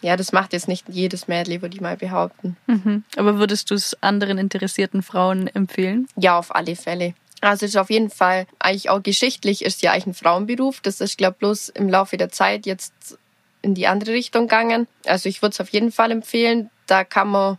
ja, 0.00 0.16
das 0.16 0.32
macht 0.32 0.52
jetzt 0.52 0.68
nicht 0.68 0.88
jedes 0.88 1.26
Mädel, 1.26 1.60
würde 1.60 1.74
ich 1.74 1.80
mal 1.80 1.96
behaupten. 1.96 2.56
Mhm. 2.66 3.04
Aber 3.16 3.38
würdest 3.38 3.70
du 3.70 3.74
es 3.74 4.00
anderen 4.00 4.38
interessierten 4.38 5.02
Frauen 5.02 5.48
empfehlen? 5.48 6.06
Ja, 6.16 6.38
auf 6.38 6.54
alle 6.54 6.76
Fälle. 6.76 7.14
Also 7.40 7.66
es 7.66 7.72
ist 7.72 7.76
auf 7.76 7.90
jeden 7.90 8.10
Fall, 8.10 8.46
eigentlich 8.58 8.90
auch 8.90 9.02
geschichtlich 9.02 9.64
ist 9.64 9.82
ja 9.82 9.92
eigentlich 9.92 10.06
ein 10.06 10.14
Frauenberuf. 10.14 10.80
Das 10.80 11.00
ist, 11.00 11.18
glaube 11.18 11.36
bloß 11.38 11.68
im 11.70 11.88
Laufe 11.88 12.16
der 12.16 12.30
Zeit 12.30 12.66
jetzt 12.66 13.18
in 13.62 13.74
die 13.74 13.86
andere 13.86 14.12
Richtung 14.12 14.42
gegangen. 14.42 14.88
Also 15.06 15.28
ich 15.28 15.42
würde 15.42 15.52
es 15.52 15.60
auf 15.60 15.68
jeden 15.70 15.92
Fall 15.92 16.10
empfehlen. 16.10 16.70
Da 16.86 17.04
kann 17.04 17.28
man, 17.28 17.58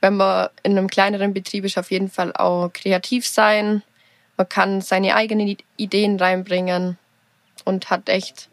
wenn 0.00 0.16
man 0.16 0.48
in 0.62 0.78
einem 0.78 0.88
kleineren 0.88 1.34
Betrieb 1.34 1.64
ist, 1.64 1.78
auf 1.78 1.90
jeden 1.90 2.10
Fall 2.10 2.32
auch 2.34 2.70
kreativ 2.72 3.26
sein. 3.26 3.82
Man 4.36 4.48
kann 4.48 4.80
seine 4.80 5.14
eigenen 5.14 5.56
Ideen 5.76 6.18
reinbringen 6.18 6.96
und 7.64 7.90
hat 7.90 8.08
echt 8.08 8.48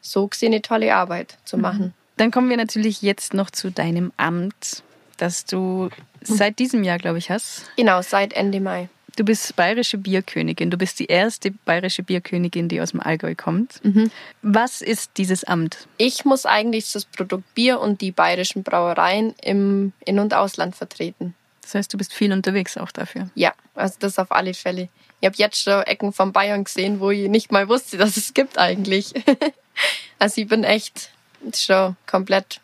so 0.00 0.28
gesehen 0.28 0.52
eine 0.52 0.62
tolle 0.62 0.94
Arbeit 0.94 1.38
zu 1.44 1.56
machen. 1.56 1.94
Dann 2.16 2.30
kommen 2.30 2.50
wir 2.50 2.56
natürlich 2.56 3.02
jetzt 3.02 3.34
noch 3.34 3.50
zu 3.50 3.70
deinem 3.70 4.12
Amt, 4.16 4.82
das 5.16 5.44
du 5.44 5.88
seit 6.20 6.58
diesem 6.58 6.84
Jahr, 6.84 6.98
glaube 6.98 7.18
ich, 7.18 7.30
hast. 7.30 7.64
Genau, 7.76 8.02
seit 8.02 8.34
Ende 8.34 8.60
Mai. 8.60 8.88
Du 9.16 9.24
bist 9.24 9.54
bayerische 9.56 9.98
Bierkönigin. 9.98 10.70
Du 10.70 10.78
bist 10.78 10.98
die 10.98 11.06
erste 11.06 11.50
bayerische 11.50 12.02
Bierkönigin, 12.02 12.68
die 12.68 12.80
aus 12.80 12.92
dem 12.92 13.00
Allgäu 13.00 13.34
kommt. 13.34 13.80
Was 14.40 14.80
ist 14.80 15.12
dieses 15.18 15.44
Amt? 15.44 15.86
Ich 15.98 16.24
muss 16.24 16.46
eigentlich 16.46 16.90
das 16.92 17.04
Produkt 17.04 17.54
Bier 17.54 17.80
und 17.80 18.00
die 18.00 18.10
bayerischen 18.10 18.62
Brauereien 18.62 19.34
im 19.42 19.92
In- 20.04 20.18
und 20.18 20.32
Ausland 20.32 20.76
vertreten. 20.76 21.34
Das 21.60 21.74
heißt, 21.74 21.92
du 21.92 21.98
bist 21.98 22.12
viel 22.12 22.32
unterwegs 22.32 22.76
auch 22.76 22.90
dafür. 22.90 23.30
Ja, 23.34 23.52
also 23.74 23.96
das 24.00 24.18
auf 24.18 24.32
alle 24.32 24.54
Fälle. 24.54 24.88
Ich 25.20 25.26
habe 25.26 25.36
jetzt 25.38 25.62
schon 25.62 25.82
Ecken 25.82 26.12
von 26.12 26.32
Bayern 26.32 26.64
gesehen, 26.64 26.98
wo 26.98 27.10
ich 27.10 27.28
nicht 27.28 27.52
mal 27.52 27.68
wusste, 27.68 27.96
dass 27.96 28.16
es 28.16 28.34
gibt 28.34 28.58
eigentlich. 28.58 29.12
also 30.18 30.40
ich 30.40 30.48
bin 30.48 30.64
echt 30.64 31.10
schon 31.54 31.96
komplett, 32.06 32.60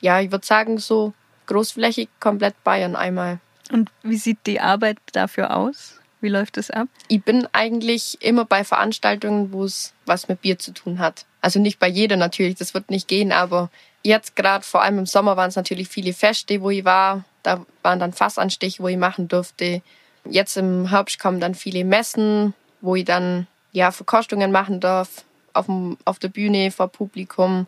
ja, 0.00 0.20
ich 0.20 0.32
würde 0.32 0.44
sagen 0.44 0.78
so 0.78 1.14
großflächig 1.46 2.08
komplett 2.20 2.62
Bayern 2.64 2.96
einmal. 2.96 3.38
Und 3.70 3.90
wie 4.02 4.16
sieht 4.16 4.38
die 4.46 4.60
Arbeit 4.60 4.98
dafür 5.12 5.56
aus? 5.56 6.00
Wie 6.20 6.28
läuft 6.28 6.56
es 6.56 6.70
ab? 6.70 6.88
Ich 7.08 7.22
bin 7.22 7.46
eigentlich 7.52 8.16
immer 8.22 8.44
bei 8.44 8.64
Veranstaltungen, 8.64 9.52
wo 9.52 9.64
es 9.64 9.92
was 10.06 10.28
mit 10.28 10.40
Bier 10.40 10.58
zu 10.58 10.72
tun 10.72 10.98
hat. 10.98 11.26
Also 11.42 11.60
nicht 11.60 11.78
bei 11.78 11.88
jeder 11.88 12.16
natürlich, 12.16 12.54
das 12.54 12.72
wird 12.72 12.90
nicht 12.90 13.08
gehen, 13.08 13.30
aber 13.30 13.70
jetzt 14.02 14.34
gerade 14.34 14.64
vor 14.64 14.82
allem 14.82 14.98
im 14.98 15.06
Sommer 15.06 15.36
waren 15.36 15.48
es 15.48 15.56
natürlich 15.56 15.88
viele 15.88 16.14
Feste, 16.14 16.62
wo 16.62 16.70
ich 16.70 16.84
war. 16.84 17.24
Da 17.42 17.66
waren 17.82 17.98
dann 17.98 18.14
Fassanstiche, 18.14 18.82
wo 18.82 18.88
ich 18.88 18.96
machen 18.96 19.28
durfte. 19.28 19.82
Jetzt 20.24 20.56
im 20.56 20.88
Herbst 20.88 21.18
kommen 21.18 21.40
dann 21.40 21.54
viele 21.54 21.84
Messen, 21.84 22.54
wo 22.80 22.96
ich 22.96 23.04
dann 23.04 23.46
ja 23.72 23.90
Verkostungen 23.90 24.50
machen 24.50 24.80
darf 24.80 25.24
auf, 25.52 25.66
dem, 25.66 25.98
auf 26.04 26.18
der 26.18 26.28
Bühne 26.28 26.70
vor 26.70 26.88
Publikum. 26.88 27.66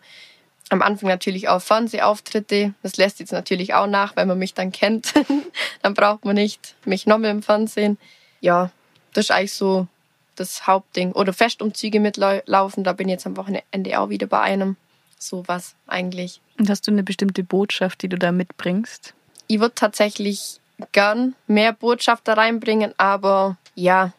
Am 0.68 0.82
Anfang 0.82 1.08
natürlich 1.08 1.48
auch 1.48 1.60
Fernsehauftritte. 1.60 2.74
Das 2.82 2.96
lässt 2.96 3.20
jetzt 3.20 3.32
natürlich 3.32 3.74
auch 3.74 3.86
nach, 3.86 4.16
wenn 4.16 4.28
man 4.28 4.38
mich 4.38 4.54
dann 4.54 4.72
kennt. 4.72 5.14
dann 5.82 5.94
braucht 5.94 6.24
man 6.24 6.34
nicht 6.34 6.74
mich 6.84 7.06
nochmal 7.06 7.30
im 7.30 7.42
Fernsehen. 7.42 7.98
Ja, 8.40 8.70
das 9.12 9.26
ist 9.26 9.30
eigentlich 9.30 9.52
so 9.52 9.86
das 10.34 10.66
Hauptding. 10.66 11.12
Oder 11.12 11.32
Festumzüge 11.32 12.00
mitlaufen. 12.00 12.84
Da 12.84 12.92
bin 12.92 13.08
ich 13.08 13.12
jetzt 13.12 13.26
am 13.26 13.36
Wochenende 13.36 14.00
auch 14.00 14.08
wieder 14.08 14.26
bei 14.26 14.40
einem. 14.40 14.76
So 15.18 15.44
was 15.46 15.74
eigentlich. 15.86 16.40
Und 16.58 16.68
hast 16.68 16.86
du 16.86 16.90
eine 16.90 17.02
bestimmte 17.02 17.42
Botschaft, 17.42 18.02
die 18.02 18.08
du 18.08 18.18
da 18.18 18.32
mitbringst? 18.32 19.14
Ich 19.46 19.60
würde 19.60 19.74
tatsächlich 19.74 20.60
gern 20.92 21.34
mehr 21.46 21.72
Botschaft 21.72 22.28
da 22.28 22.34
reinbringen, 22.34 22.92
aber 22.98 23.56
ja, 23.74 24.12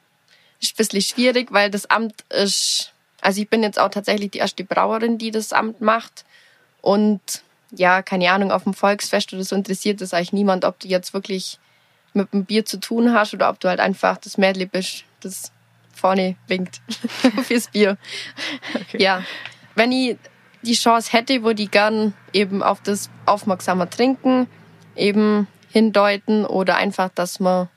ist 0.60 0.74
ein 0.74 0.78
bisschen 0.78 1.02
schwierig, 1.02 1.52
weil 1.52 1.70
das 1.70 1.90
Amt 1.90 2.24
ist, 2.30 2.94
also 3.28 3.42
ich 3.42 3.50
bin 3.50 3.62
jetzt 3.62 3.78
auch 3.78 3.90
tatsächlich 3.90 4.32
die 4.32 4.38
erste 4.38 4.64
Brauerin, 4.64 5.18
die 5.18 5.32
das 5.32 5.52
Amt 5.52 5.82
macht. 5.82 6.24
Und 6.80 7.20
ja, 7.72 8.02
keine 8.02 8.32
Ahnung, 8.32 8.54
auf 8.54 8.64
dem 8.64 8.74
Volksfest 8.74 9.34
oder 9.34 9.44
so 9.44 9.54
interessiert 9.54 10.00
es 10.00 10.14
eigentlich 10.14 10.32
niemand, 10.32 10.64
ob 10.64 10.80
du 10.80 10.88
jetzt 10.88 11.14
wirklich 11.14 11.60
mit 12.14 12.32
dem 12.32 12.46
Bier 12.46 12.64
zu 12.64 12.80
tun 12.80 13.12
hast 13.12 13.34
oder 13.34 13.50
ob 13.50 13.60
du 13.60 13.68
halt 13.68 13.82
einfach 13.82 14.16
das 14.16 14.38
Mädel 14.38 14.66
bist, 14.66 15.04
das 15.20 15.52
vorne 15.94 16.38
winkt 16.48 16.80
fürs 17.44 17.68
Bier. 17.68 17.98
Okay. 18.74 19.04
Ja, 19.04 19.24
wenn 19.76 19.92
ich 19.92 20.16
die 20.62 20.76
Chance 20.76 21.12
hätte, 21.12 21.44
würde 21.44 21.64
ich 21.64 21.72
gern 21.72 22.14
eben 22.32 22.64
auf 22.64 22.80
das 22.82 23.10
aufmerksamer 23.26 23.90
trinken, 23.90 24.48
eben 24.96 25.48
hindeuten 25.70 26.46
oder 26.46 26.78
einfach, 26.78 27.10
dass 27.10 27.42
man 27.42 27.68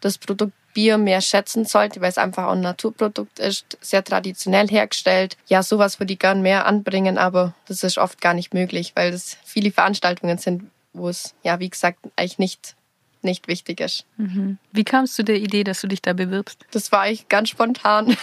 das 0.00 0.18
Produkt 0.18 0.54
Bier 0.74 0.98
mehr 0.98 1.20
schätzen 1.20 1.64
sollte, 1.64 2.00
weil 2.00 2.10
es 2.10 2.18
einfach 2.18 2.46
auch 2.46 2.52
ein 2.52 2.60
Naturprodukt 2.60 3.38
ist, 3.38 3.78
sehr 3.80 4.04
traditionell 4.04 4.68
hergestellt. 4.68 5.36
Ja, 5.48 5.62
sowas 5.62 6.00
würde 6.00 6.12
ich 6.12 6.18
gern 6.18 6.42
mehr 6.42 6.66
anbringen, 6.66 7.18
aber 7.18 7.54
das 7.66 7.82
ist 7.82 7.98
oft 7.98 8.20
gar 8.20 8.34
nicht 8.34 8.54
möglich, 8.54 8.92
weil 8.94 9.12
es 9.12 9.36
viele 9.44 9.70
Veranstaltungen 9.70 10.38
sind, 10.38 10.64
wo 10.92 11.08
es, 11.08 11.34
ja, 11.42 11.60
wie 11.60 11.70
gesagt, 11.70 11.98
eigentlich 12.16 12.38
nicht, 12.38 12.76
nicht 13.22 13.48
wichtig 13.48 13.80
ist. 13.80 14.04
Mhm. 14.16 14.58
Wie 14.72 14.84
kamst 14.84 15.18
du 15.18 15.22
der 15.22 15.36
Idee, 15.36 15.64
dass 15.64 15.80
du 15.80 15.86
dich 15.86 16.02
da 16.02 16.12
bewirbst? 16.12 16.64
Das 16.70 16.90
war 16.92 17.02
eigentlich 17.02 17.28
ganz 17.28 17.48
spontan. 17.48 18.16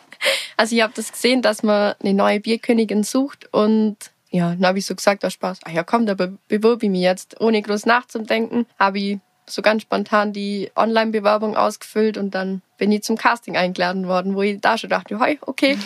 also 0.56 0.74
ich 0.74 0.82
habe 0.82 0.92
das 0.94 1.12
gesehen, 1.12 1.42
dass 1.42 1.62
man 1.62 1.94
eine 2.00 2.14
neue 2.14 2.40
Bierkönigin 2.40 3.02
sucht 3.02 3.52
und 3.52 3.96
ja, 4.32 4.50
dann 4.50 4.64
habe 4.64 4.78
ich 4.78 4.86
so 4.86 4.94
gesagt, 4.94 5.24
aus 5.24 5.32
Spaß, 5.32 5.58
ah 5.64 5.70
ja 5.70 5.82
komm, 5.82 6.06
da 6.06 6.14
bewirbe 6.14 6.86
ich 6.86 6.90
mich 6.90 7.02
jetzt. 7.02 7.40
Ohne 7.40 7.60
groß 7.62 7.84
nachzudenken, 7.86 8.66
habe 8.78 8.98
ich 8.98 9.18
so 9.50 9.62
ganz 9.62 9.82
spontan 9.82 10.32
die 10.32 10.70
Online-Bewerbung 10.76 11.56
ausgefüllt 11.56 12.16
und 12.16 12.34
dann 12.34 12.62
bin 12.78 12.92
ich 12.92 13.02
zum 13.02 13.16
Casting 13.16 13.56
eingeladen 13.56 14.08
worden, 14.08 14.34
wo 14.34 14.42
ich 14.42 14.60
da 14.60 14.78
schon 14.78 14.90
dachte, 14.90 15.20
hey, 15.20 15.38
okay. 15.42 15.78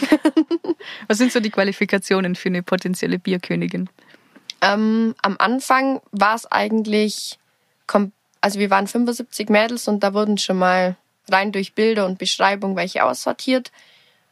Was 1.08 1.18
sind 1.18 1.32
so 1.32 1.40
die 1.40 1.50
Qualifikationen 1.50 2.36
für 2.36 2.48
eine 2.48 2.62
potenzielle 2.62 3.18
Bierkönigin? 3.18 3.88
Ähm, 4.60 5.14
am 5.22 5.36
Anfang 5.38 6.00
war 6.12 6.34
es 6.34 6.50
eigentlich, 6.50 7.38
also 8.40 8.58
wir 8.58 8.70
waren 8.70 8.86
75 8.86 9.48
Mädels 9.48 9.88
und 9.88 10.00
da 10.00 10.14
wurden 10.14 10.38
schon 10.38 10.58
mal 10.58 10.96
rein 11.30 11.52
durch 11.52 11.74
Bilder 11.74 12.06
und 12.06 12.18
Beschreibung 12.18 12.76
welche 12.76 13.04
aussortiert. 13.04 13.72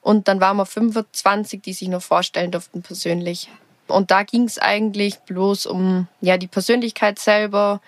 Und 0.01 0.29
dann 0.29 0.41
waren 0.41 0.57
wir 0.57 0.67
25, 0.67 1.63
die 1.63 1.73
sich 1.73 1.89
noch 1.89 2.03
vorstellen 2.03 2.51
durften 2.51 2.83
persönlich. 2.83 3.49
Und 3.87 4.11
da 4.11 4.23
ging 4.23 4.45
es 4.45 4.59
eigentlich 4.59 5.19
bloß 5.21 5.67
um 5.67 6.09
ja 6.21 6.39
die 6.39 6.49
Persönlichkeit 6.49 7.19
selber, 7.19 7.81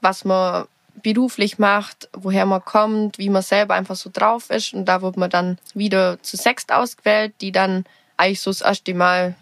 was 0.00 0.24
man 0.24 0.66
beruflich 1.02 1.58
macht, 1.58 2.08
woher 2.12 2.46
man 2.46 2.64
kommt, 2.64 3.18
wie 3.18 3.30
man 3.30 3.42
selber 3.42 3.74
einfach 3.74 3.96
so 3.96 4.10
drauf 4.12 4.50
ist. 4.50 4.74
Und 4.74 4.86
da 4.86 5.02
wurde 5.02 5.20
man 5.20 5.30
dann 5.30 5.58
wieder 5.74 6.22
zu 6.22 6.36
Sext 6.36 6.72
ausgewählt, 6.72 7.34
die 7.40 7.52
dann 7.52 7.84
eigentlich 8.16 8.40
so 8.40 8.50
das 8.50 8.60
erste 8.60 8.94
Mal 8.94 9.34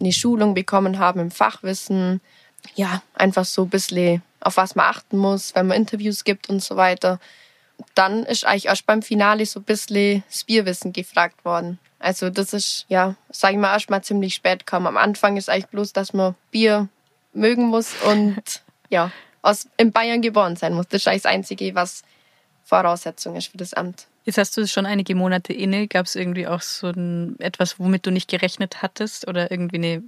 eine 0.00 0.12
Schulung 0.12 0.54
bekommen 0.54 0.98
haben 0.98 1.20
im 1.20 1.30
Fachwissen. 1.30 2.20
Ja, 2.74 3.02
einfach 3.14 3.44
so 3.44 3.62
ein 3.62 3.70
bisschen 3.70 4.22
auf 4.40 4.56
was 4.56 4.74
man 4.74 4.86
achten 4.86 5.16
muss, 5.16 5.54
wenn 5.54 5.66
man 5.66 5.76
Interviews 5.76 6.24
gibt 6.24 6.50
und 6.50 6.62
so 6.62 6.76
weiter. 6.76 7.18
Dann 7.94 8.24
ist 8.24 8.44
eigentlich 8.44 8.66
erst 8.66 8.86
beim 8.86 9.02
Finale 9.02 9.46
so 9.46 9.60
ein 9.60 9.64
bisschen 9.64 10.22
das 10.28 10.44
Bierwissen 10.44 10.92
gefragt 10.92 11.44
worden. 11.44 11.78
Also 11.98 12.28
das 12.30 12.52
ist, 12.52 12.84
ja, 12.88 13.14
sag 13.30 13.52
ich 13.52 13.58
mal, 13.58 13.72
erst 13.72 13.90
mal 13.90 14.02
ziemlich 14.02 14.34
spät 14.34 14.66
gekommen. 14.66 14.86
Am 14.86 14.96
Anfang 14.96 15.36
ist 15.36 15.48
eigentlich 15.48 15.68
bloß, 15.68 15.92
dass 15.92 16.12
man 16.12 16.34
Bier 16.50 16.88
mögen 17.32 17.66
muss 17.66 17.94
und 18.04 18.62
ja, 18.90 19.10
aus, 19.44 19.68
in 19.76 19.92
Bayern 19.92 20.22
geboren 20.22 20.56
sein 20.56 20.74
muss. 20.74 20.88
Das 20.88 21.02
ist 21.02 21.08
eigentlich 21.08 21.22
das 21.22 21.32
Einzige, 21.32 21.74
was 21.74 22.02
Voraussetzung 22.64 23.36
ist 23.36 23.48
für 23.48 23.58
das 23.58 23.74
Amt. 23.74 24.06
Jetzt 24.24 24.38
hast 24.38 24.56
du 24.56 24.62
es 24.62 24.72
schon 24.72 24.86
einige 24.86 25.14
Monate 25.14 25.52
inne. 25.52 25.86
Gab 25.86 26.06
es 26.06 26.16
irgendwie 26.16 26.46
auch 26.46 26.62
so 26.62 26.88
ein, 26.88 27.38
etwas, 27.40 27.78
womit 27.78 28.06
du 28.06 28.10
nicht 28.10 28.30
gerechnet 28.30 28.80
hattest 28.80 29.28
oder 29.28 29.50
irgendwie 29.50 29.76
eine 29.76 30.02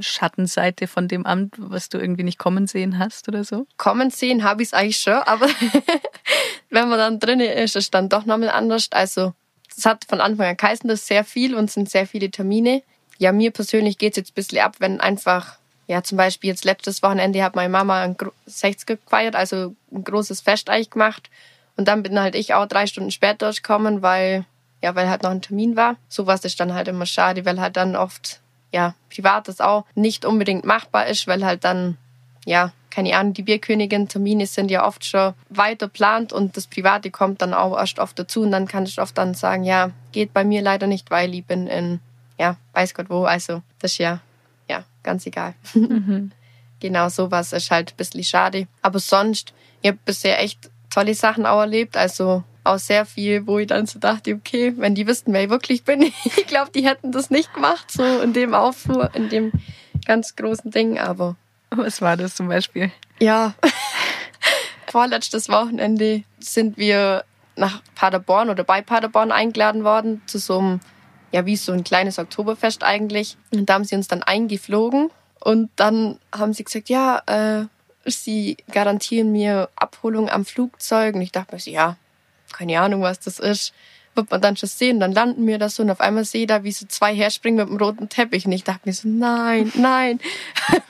Schattenseite 0.00 0.86
von 0.86 1.08
dem 1.08 1.26
Amt, 1.26 1.56
was 1.58 1.88
du 1.88 1.98
irgendwie 1.98 2.22
nicht 2.22 2.38
kommen 2.38 2.68
sehen 2.68 3.00
hast 3.00 3.26
oder 3.26 3.42
so? 3.42 3.66
Kommen 3.76 4.10
sehen 4.10 4.44
habe 4.44 4.62
ich 4.62 4.68
es 4.68 4.72
eigentlich 4.72 5.00
schon, 5.00 5.14
aber 5.14 5.48
wenn 6.70 6.88
man 6.88 6.98
dann 6.98 7.18
drin 7.18 7.40
ist, 7.40 7.74
ist 7.74 7.76
es 7.76 7.90
dann 7.90 8.08
doch 8.08 8.24
nochmal 8.24 8.50
anders. 8.50 8.86
Also 8.92 9.34
es 9.76 9.84
hat 9.84 10.04
von 10.04 10.20
Anfang 10.20 10.46
an 10.46 10.56
geheißen, 10.56 10.88
das 10.88 11.00
ist 11.00 11.08
sehr 11.08 11.24
viel 11.24 11.56
und 11.56 11.72
sind 11.72 11.90
sehr 11.90 12.06
viele 12.06 12.30
Termine. 12.30 12.84
Ja, 13.18 13.32
mir 13.32 13.50
persönlich 13.50 13.98
geht 13.98 14.12
es 14.12 14.18
jetzt 14.18 14.30
ein 14.30 14.34
bisschen 14.34 14.58
ab, 14.58 14.76
wenn 14.78 15.00
einfach 15.00 15.59
ja, 15.90 16.04
zum 16.04 16.16
Beispiel 16.18 16.50
jetzt 16.50 16.64
letztes 16.64 17.02
Wochenende 17.02 17.42
hat 17.42 17.56
meine 17.56 17.68
Mama 17.68 18.02
ein 18.02 18.16
60er 18.16 18.94
gefeiert, 18.94 19.34
also 19.34 19.74
ein 19.90 20.04
großes 20.04 20.40
Fest 20.40 20.70
eigentlich 20.70 20.90
gemacht. 20.90 21.28
Und 21.76 21.88
dann 21.88 22.04
bin 22.04 22.20
halt 22.20 22.36
ich 22.36 22.54
auch 22.54 22.66
drei 22.66 22.86
Stunden 22.86 23.10
später 23.10 23.50
gekommen, 23.50 24.00
weil, 24.00 24.44
ja, 24.84 24.94
weil 24.94 25.10
halt 25.10 25.24
noch 25.24 25.32
ein 25.32 25.42
Termin 25.42 25.74
war. 25.74 25.96
Sowas 26.08 26.44
ist 26.44 26.60
dann 26.60 26.74
halt 26.74 26.86
immer 26.86 27.06
schade, 27.06 27.44
weil 27.44 27.60
halt 27.60 27.76
dann 27.76 27.96
oft, 27.96 28.40
ja, 28.70 28.94
privates 29.12 29.60
auch 29.60 29.84
nicht 29.96 30.24
unbedingt 30.24 30.64
machbar 30.64 31.08
ist, 31.08 31.26
weil 31.26 31.44
halt 31.44 31.64
dann, 31.64 31.96
ja, 32.46 32.70
keine 32.90 33.16
Ahnung, 33.16 33.32
die 33.34 33.42
Bierkönigin, 33.42 34.06
Termine 34.06 34.46
sind 34.46 34.70
ja 34.70 34.86
oft 34.86 35.04
schon 35.04 35.34
weiter 35.48 35.88
plant 35.88 36.32
und 36.32 36.56
das 36.56 36.68
Private 36.68 37.10
kommt 37.10 37.42
dann 37.42 37.52
auch 37.52 37.76
erst 37.76 37.98
oft 37.98 38.16
dazu 38.16 38.42
und 38.42 38.52
dann 38.52 38.68
kann 38.68 38.84
ich 38.84 39.00
oft 39.00 39.18
dann 39.18 39.34
sagen, 39.34 39.64
ja, 39.64 39.90
geht 40.12 40.32
bei 40.32 40.44
mir 40.44 40.62
leider 40.62 40.86
nicht, 40.86 41.10
weil 41.10 41.34
ich 41.34 41.44
bin 41.44 41.66
in, 41.66 41.98
ja, 42.38 42.54
weiß 42.74 42.94
Gott 42.94 43.10
wo, 43.10 43.24
also 43.24 43.62
das 43.80 43.90
ist 43.90 43.98
ja 43.98 44.20
ja, 44.70 44.84
ganz 45.02 45.26
egal. 45.26 45.54
Mhm. 45.74 46.30
genau, 46.78 47.08
sowas 47.08 47.52
ist 47.52 47.70
halt 47.70 47.92
ein 47.92 47.96
bisschen 47.96 48.24
schade. 48.24 48.68
Aber 48.82 48.98
sonst, 48.98 49.52
ich 49.82 49.88
habe 49.88 49.98
bisher 50.04 50.40
echt 50.40 50.70
tolle 50.88 51.14
Sachen 51.14 51.44
auch 51.44 51.60
erlebt. 51.60 51.96
Also 51.96 52.44
auch 52.64 52.78
sehr 52.78 53.04
viel, 53.06 53.46
wo 53.46 53.58
ich 53.58 53.66
dann 53.66 53.86
so 53.86 53.98
dachte, 53.98 54.34
okay, 54.34 54.74
wenn 54.76 54.94
die 54.94 55.06
wüssten, 55.06 55.32
wer 55.32 55.44
ich 55.44 55.50
wirklich 55.50 55.84
bin, 55.84 56.02
ich 56.24 56.46
glaube, 56.46 56.70
die 56.72 56.86
hätten 56.86 57.12
das 57.12 57.30
nicht 57.30 57.52
gemacht, 57.54 57.90
so 57.90 58.20
in 58.20 58.32
dem 58.32 58.54
Aufruhr, 58.54 59.10
in 59.14 59.28
dem 59.28 59.52
ganz 60.06 60.36
großen 60.36 60.70
Ding, 60.70 60.98
aber. 60.98 61.36
Was 61.70 62.00
war 62.00 62.16
das 62.16 62.34
zum 62.34 62.48
Beispiel? 62.48 62.90
Ja, 63.20 63.54
vorletztes 64.86 65.48
Wochenende 65.48 66.22
sind 66.38 66.76
wir 66.76 67.24
nach 67.56 67.82
Paderborn 67.94 68.50
oder 68.50 68.64
bei 68.64 68.82
Paderborn 68.82 69.32
eingeladen 69.32 69.84
worden 69.84 70.22
zu 70.26 70.38
so 70.38 70.58
einem 70.58 70.80
ja 71.32 71.46
wie 71.46 71.56
so 71.56 71.72
ein 71.72 71.84
kleines 71.84 72.18
Oktoberfest 72.18 72.82
eigentlich. 72.82 73.36
Und 73.52 73.66
da 73.66 73.74
haben 73.74 73.84
sie 73.84 73.96
uns 73.96 74.08
dann 74.08 74.22
eingeflogen 74.22 75.10
und 75.40 75.70
dann 75.76 76.18
haben 76.34 76.52
sie 76.52 76.64
gesagt, 76.64 76.88
ja, 76.88 77.22
äh, 77.26 77.66
sie 78.04 78.56
garantieren 78.72 79.32
mir 79.32 79.68
Abholung 79.76 80.28
am 80.28 80.44
Flugzeug. 80.44 81.14
Und 81.14 81.22
ich 81.22 81.32
dachte 81.32 81.54
mir 81.54 81.60
so, 81.60 81.70
ja, 81.70 81.96
keine 82.52 82.80
Ahnung, 82.80 83.02
was 83.02 83.20
das 83.20 83.38
ist. 83.38 83.72
Wird 84.14 84.30
man 84.30 84.40
dann 84.40 84.56
schon 84.56 84.68
sehen. 84.68 85.00
Dann 85.00 85.12
landen 85.12 85.46
wir 85.46 85.58
da 85.58 85.68
so 85.68 85.84
und 85.84 85.90
auf 85.90 86.00
einmal 86.00 86.24
sehe 86.24 86.42
ich 86.42 86.46
da, 86.48 86.64
wie 86.64 86.72
so 86.72 86.84
zwei 86.86 87.14
herspringen 87.14 87.60
mit 87.60 87.68
dem 87.68 87.78
roten 87.78 88.08
Teppich. 88.08 88.44
Und 88.44 88.52
ich 88.52 88.64
dachte 88.64 88.80
mir 88.84 88.92
so, 88.92 89.08
nein, 89.08 89.72
nein. 89.76 90.20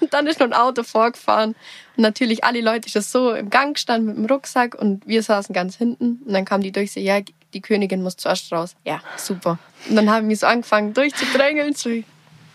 und 0.01 0.13
dann 0.13 0.27
ist 0.27 0.41
noch 0.41 0.47
ein 0.47 0.55
Auto 0.55 0.83
vorgefahren. 0.83 1.55
Und 1.97 2.03
natürlich 2.03 2.45
alle 2.45 2.61
Leute 2.61 2.89
schon 2.89 3.03
so 3.03 3.33
im 3.35 3.51
Gang 3.51 3.75
gestanden 3.75 4.07
mit 4.09 4.17
dem 4.17 4.27
Rucksack 4.27 4.75
und 4.75 5.07
wir 5.07 5.23
saßen 5.23 5.53
ganz 5.53 5.77
hinten. 5.77 6.23
Und 6.25 6.33
dann 6.33 6.45
kam 6.45 6.63
die 6.63 6.73
durch, 6.73 6.93
so, 6.93 7.01
ja, 7.01 7.21
die 7.55 7.61
Königin 7.61 8.03
muss 8.03 8.17
zuerst 8.17 8.53
raus. 8.53 8.75
Ja, 8.85 9.01
super. 9.17 9.59
Und 9.89 9.97
dann 9.97 10.11
haben 10.11 10.29
wir 10.29 10.37
so 10.37 10.47
angefangen 10.47 10.95
durchzudrängeln. 10.95 11.75
So, 11.75 11.91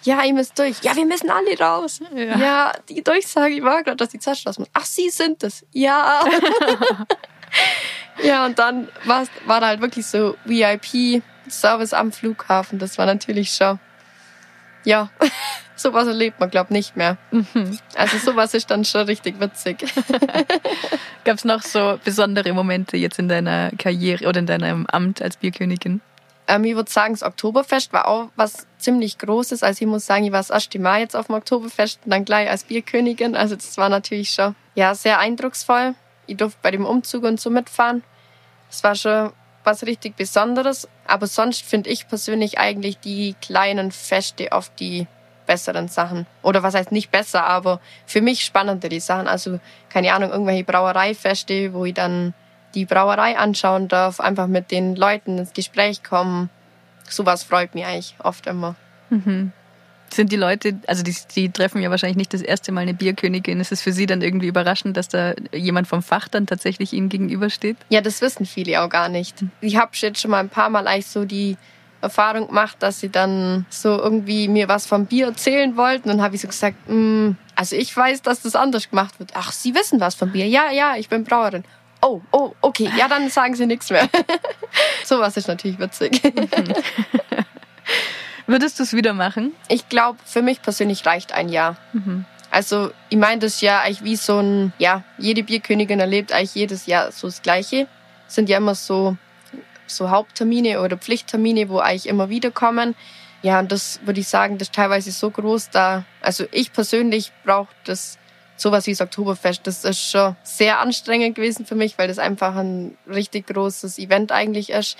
ja, 0.03 0.23
ihr 0.23 0.33
müsst 0.33 0.57
durch. 0.59 0.81
Ja, 0.81 0.95
wir 0.95 1.05
müssen 1.05 1.29
alle 1.29 1.57
raus. 1.59 1.99
Ja, 2.15 2.37
ja 2.37 2.71
die 2.89 3.03
Durchsage 3.03 3.63
war 3.63 3.83
gerade, 3.83 3.97
dass 3.97 4.09
die 4.09 4.19
zuerst 4.19 4.47
raus 4.47 4.59
muss. 4.59 4.69
Ach, 4.73 4.85
Sie 4.85 5.09
sind 5.09 5.43
es. 5.43 5.65
Ja. 5.71 6.23
ja, 8.23 8.45
und 8.45 8.59
dann 8.59 8.87
war, 9.05 9.25
war 9.45 9.61
da 9.61 9.67
halt 9.67 9.81
wirklich 9.81 10.05
so 10.05 10.35
VIP-Service 10.45 11.93
am 11.93 12.11
Flughafen. 12.11 12.79
Das 12.79 12.97
war 12.97 13.05
natürlich 13.05 13.51
schon, 13.51 13.79
ja, 14.83 15.09
sowas 15.75 16.07
erlebt 16.07 16.39
man, 16.39 16.49
glaube 16.49 16.67
ich, 16.69 16.75
nicht 16.75 16.97
mehr. 16.97 17.17
Mhm. 17.31 17.77
Also 17.95 18.17
sowas 18.17 18.53
ist 18.53 18.71
dann 18.71 18.85
schon 18.85 19.05
richtig 19.05 19.39
witzig. 19.39 19.85
Gab 21.23 21.37
es 21.37 21.45
noch 21.45 21.61
so 21.61 21.99
besondere 22.03 22.53
Momente 22.53 22.97
jetzt 22.97 23.19
in 23.19 23.27
deiner 23.27 23.71
Karriere 23.77 24.27
oder 24.27 24.39
in 24.39 24.45
deinem 24.45 24.85
Amt 24.87 25.21
als 25.21 25.37
Bierkönigin? 25.37 26.01
Ähm, 26.47 26.63
ich 26.63 26.75
würde 26.75 26.91
sagen, 26.91 27.13
das 27.13 27.23
Oktoberfest 27.23 27.93
war 27.93 28.07
auch 28.07 28.29
was 28.35 28.67
ziemlich 28.77 29.17
Großes. 29.17 29.63
Also 29.63 29.83
ich 29.83 29.87
muss 29.87 30.05
sagen, 30.05 30.25
ich 30.25 30.31
war 30.31 30.39
das 30.39 30.49
erste 30.49 30.79
Mal 30.79 31.01
jetzt 31.01 31.15
auf 31.15 31.27
dem 31.27 31.35
Oktoberfest 31.35 31.99
und 32.05 32.11
dann 32.11 32.25
gleich 32.25 32.49
als 32.49 32.63
Bierkönigin. 32.63 33.35
Also 33.35 33.55
das 33.55 33.77
war 33.77 33.89
natürlich 33.89 34.29
schon 34.29 34.55
ja, 34.75 34.93
sehr 34.95 35.19
eindrucksvoll. 35.19 35.95
Ich 36.27 36.37
durfte 36.37 36.59
bei 36.61 36.71
dem 36.71 36.85
Umzug 36.85 37.23
und 37.23 37.39
so 37.39 37.49
mitfahren. 37.49 38.03
Das 38.69 38.83
war 38.83 38.95
schon 38.95 39.31
was 39.63 39.83
richtig 39.85 40.15
Besonderes. 40.15 40.87
Aber 41.07 41.27
sonst 41.27 41.63
finde 41.63 41.89
ich 41.89 42.07
persönlich 42.07 42.59
eigentlich 42.59 42.99
die 42.99 43.35
kleinen 43.41 43.91
Feste 43.91 44.51
auf 44.51 44.69
die 44.75 45.07
besseren 45.45 45.87
Sachen. 45.87 46.25
Oder 46.41 46.63
was 46.63 46.75
heißt 46.75 46.91
nicht 46.91 47.11
besser, 47.11 47.45
aber 47.45 47.79
für 48.05 48.21
mich 48.21 48.43
spannender 48.43 48.89
die 48.89 48.99
Sachen. 48.99 49.27
Also, 49.27 49.59
keine 49.89 50.13
Ahnung, 50.13 50.31
irgendwelche 50.31 50.63
Brauereifeste, 50.63 51.73
wo 51.73 51.85
ich 51.85 51.93
dann 51.93 52.33
die 52.75 52.85
Brauerei 52.85 53.37
anschauen 53.37 53.87
darf, 53.87 54.19
einfach 54.19 54.47
mit 54.47 54.71
den 54.71 54.95
Leuten 54.95 55.37
ins 55.37 55.53
Gespräch 55.53 56.03
kommen. 56.03 56.49
Sowas 57.09 57.43
freut 57.43 57.73
mich 57.73 57.85
eigentlich 57.85 58.15
oft 58.19 58.47
immer. 58.47 58.75
Mhm. 59.09 59.51
Sind 60.13 60.31
die 60.31 60.37
Leute, 60.37 60.79
also 60.87 61.03
die, 61.03 61.15
die 61.35 61.49
treffen 61.49 61.81
ja 61.81 61.89
wahrscheinlich 61.89 62.17
nicht 62.17 62.33
das 62.33 62.41
erste 62.41 62.71
Mal 62.71 62.81
eine 62.81 62.93
Bierkönigin. 62.93 63.59
Ist 63.59 63.71
es 63.71 63.81
für 63.81 63.91
sie 63.91 64.05
dann 64.05 64.21
irgendwie 64.21 64.47
überraschend, 64.47 64.97
dass 64.97 65.07
da 65.07 65.33
jemand 65.53 65.87
vom 65.87 66.03
Fach 66.03 66.27
dann 66.27 66.45
tatsächlich 66.45 66.93
ihnen 66.93 67.09
gegenübersteht? 67.09 67.77
Ja, 67.89 68.01
das 68.01 68.21
wissen 68.21 68.45
viele 68.45 68.81
auch 68.81 68.89
gar 68.89 69.09
nicht. 69.09 69.43
Ich 69.61 69.77
habe 69.77 69.91
jetzt 69.95 70.21
schon 70.21 70.31
mal 70.31 70.39
ein 70.39 70.49
paar 70.49 70.69
Mal 70.69 70.87
eigentlich 70.87 71.07
so 71.07 71.25
die 71.25 71.57
Erfahrung 72.05 72.47
gemacht, 72.47 72.77
dass 72.79 72.99
sie 72.99 73.09
dann 73.09 73.65
so 73.69 73.97
irgendwie 73.97 74.47
mir 74.47 74.67
was 74.67 74.85
vom 74.85 75.05
Bier 75.05 75.27
erzählen 75.27 75.75
wollten. 75.77 76.09
Und 76.09 76.21
habe 76.21 76.35
ich 76.35 76.41
so 76.41 76.47
gesagt, 76.47 76.77
mm, 76.87 77.31
also 77.55 77.75
ich 77.75 77.95
weiß, 77.95 78.21
dass 78.21 78.41
das 78.41 78.55
anders 78.55 78.89
gemacht 78.89 79.19
wird. 79.19 79.31
Ach, 79.33 79.51
Sie 79.51 79.75
wissen 79.75 79.99
was 79.99 80.15
vom 80.15 80.31
Bier? 80.31 80.47
Ja, 80.47 80.71
ja, 80.71 80.95
ich 80.95 81.09
bin 81.09 81.23
Brauerin. 81.23 81.63
Oh, 82.01 82.21
oh, 82.31 82.51
okay, 82.61 82.89
ja, 82.97 83.07
dann 83.07 83.29
sagen 83.29 83.55
Sie 83.55 83.65
nichts 83.65 83.89
mehr. 83.89 84.07
Sowas 85.05 85.37
ist 85.37 85.47
natürlich 85.47 85.79
witzig. 85.79 86.21
Würdest 88.47 88.77
du 88.79 88.83
es 88.83 88.93
wieder 88.93 89.13
machen? 89.13 89.53
Ich 89.69 89.89
glaube, 89.89 90.19
für 90.23 90.41
mich 90.41 90.61
persönlich 90.61 91.05
reicht 91.05 91.33
ein 91.33 91.49
Jahr. 91.49 91.77
Mhm. 91.93 92.25
Also 92.51 92.91
ich 93.09 93.17
meine 93.17 93.39
das 93.39 93.59
ja 93.61 93.81
eigentlich 93.81 94.03
wie 94.03 94.15
so 94.15 94.39
ein, 94.39 94.71
ja, 94.77 95.03
jede 95.17 95.43
Bierkönigin 95.43 95.99
erlebt 95.99 96.31
eigentlich 96.31 96.55
jedes 96.55 96.85
Jahr 96.85 97.11
so 97.11 97.27
das 97.27 97.41
Gleiche. 97.41 97.87
Sind 98.27 98.49
ja 98.49 98.57
immer 98.57 98.75
so 98.75 99.17
so 99.87 100.09
Haupttermine 100.09 100.81
oder 100.81 100.97
Pflichttermine, 100.97 101.69
wo 101.69 101.79
eigentlich 101.79 102.07
immer 102.07 102.29
wieder 102.29 102.51
kommen. 102.51 102.95
Ja, 103.41 103.59
und 103.59 103.71
das 103.71 103.99
würde 104.03 104.21
ich 104.21 104.27
sagen, 104.27 104.57
das 104.57 104.69
ist 104.69 104.75
teilweise 104.75 105.11
so 105.11 105.29
groß, 105.29 105.69
da, 105.69 106.03
also 106.19 106.45
ich 106.51 106.73
persönlich 106.73 107.31
brauche 107.43 107.67
das, 107.83 108.17
sowas 108.55 108.87
wie 108.87 108.91
das 108.91 109.01
Oktoberfest, 109.01 109.67
das 109.67 109.85
ist 109.85 110.09
schon 110.09 110.35
sehr 110.41 110.79
anstrengend 110.79 111.35
gewesen 111.35 111.65
für 111.65 111.75
mich, 111.75 111.97
weil 111.99 112.07
das 112.07 112.17
einfach 112.17 112.55
ein 112.55 112.97
richtig 113.07 113.45
großes 113.45 113.99
Event 113.99 114.31
eigentlich 114.31 114.71
ist. 114.71 114.97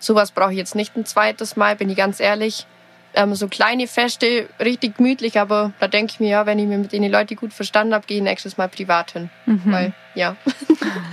Sowas 0.00 0.32
brauche 0.32 0.50
ich 0.50 0.58
jetzt 0.58 0.74
nicht 0.74 0.96
ein 0.96 1.06
zweites 1.06 1.54
Mal, 1.54 1.76
bin 1.76 1.88
ich 1.88 1.96
ganz 1.96 2.18
ehrlich. 2.18 2.66
Ähm, 3.14 3.36
so 3.36 3.46
kleine 3.46 3.86
Feste, 3.86 4.48
richtig 4.58 4.96
gemütlich, 4.96 5.38
aber 5.38 5.72
da 5.78 5.86
denke 5.86 6.14
ich 6.14 6.20
mir, 6.20 6.30
ja, 6.30 6.46
wenn 6.46 6.58
ich 6.58 6.66
mir 6.66 6.78
mit 6.78 6.90
den 6.90 7.08
Leuten 7.08 7.36
gut 7.36 7.52
verstanden 7.52 7.94
habe, 7.94 8.06
gehe 8.08 8.16
ich 8.16 8.24
nächstes 8.24 8.56
Mal 8.56 8.68
privat 8.68 9.12
hin. 9.12 9.30
Mhm. 9.46 9.62
Weil, 9.66 9.94
ja. 10.16 10.36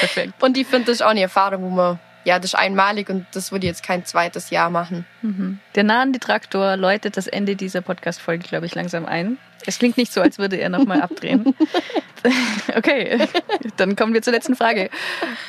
Perfekt. 0.00 0.34
Und 0.42 0.58
ich 0.58 0.66
finde, 0.66 0.86
das 0.86 0.96
ist 0.96 1.02
auch 1.02 1.08
eine 1.08 1.22
Erfahrung, 1.22 1.62
wo 1.62 1.70
man 1.70 1.98
ja, 2.24 2.38
das 2.38 2.52
ist 2.52 2.58
einmalig 2.58 3.08
und 3.08 3.26
das 3.32 3.52
würde 3.52 3.66
jetzt 3.66 3.82
kein 3.82 4.04
zweites 4.04 4.50
Jahr 4.50 4.70
machen. 4.70 5.06
Mhm. 5.22 5.58
Der 5.74 5.84
Nahen-Detraktor 5.84 6.76
läutet 6.76 7.16
das 7.16 7.26
Ende 7.26 7.56
dieser 7.56 7.80
Podcast-Folge, 7.80 8.46
glaube 8.46 8.66
ich, 8.66 8.74
langsam 8.74 9.06
ein. 9.06 9.38
Es 9.66 9.78
klingt 9.78 9.96
nicht 9.96 10.12
so, 10.12 10.20
als 10.20 10.38
würde 10.38 10.56
er 10.56 10.68
nochmal 10.68 11.02
abdrehen. 11.02 11.54
okay, 12.76 13.26
dann 13.76 13.96
kommen 13.96 14.14
wir 14.14 14.22
zur 14.22 14.32
letzten 14.32 14.56
Frage. 14.56 14.90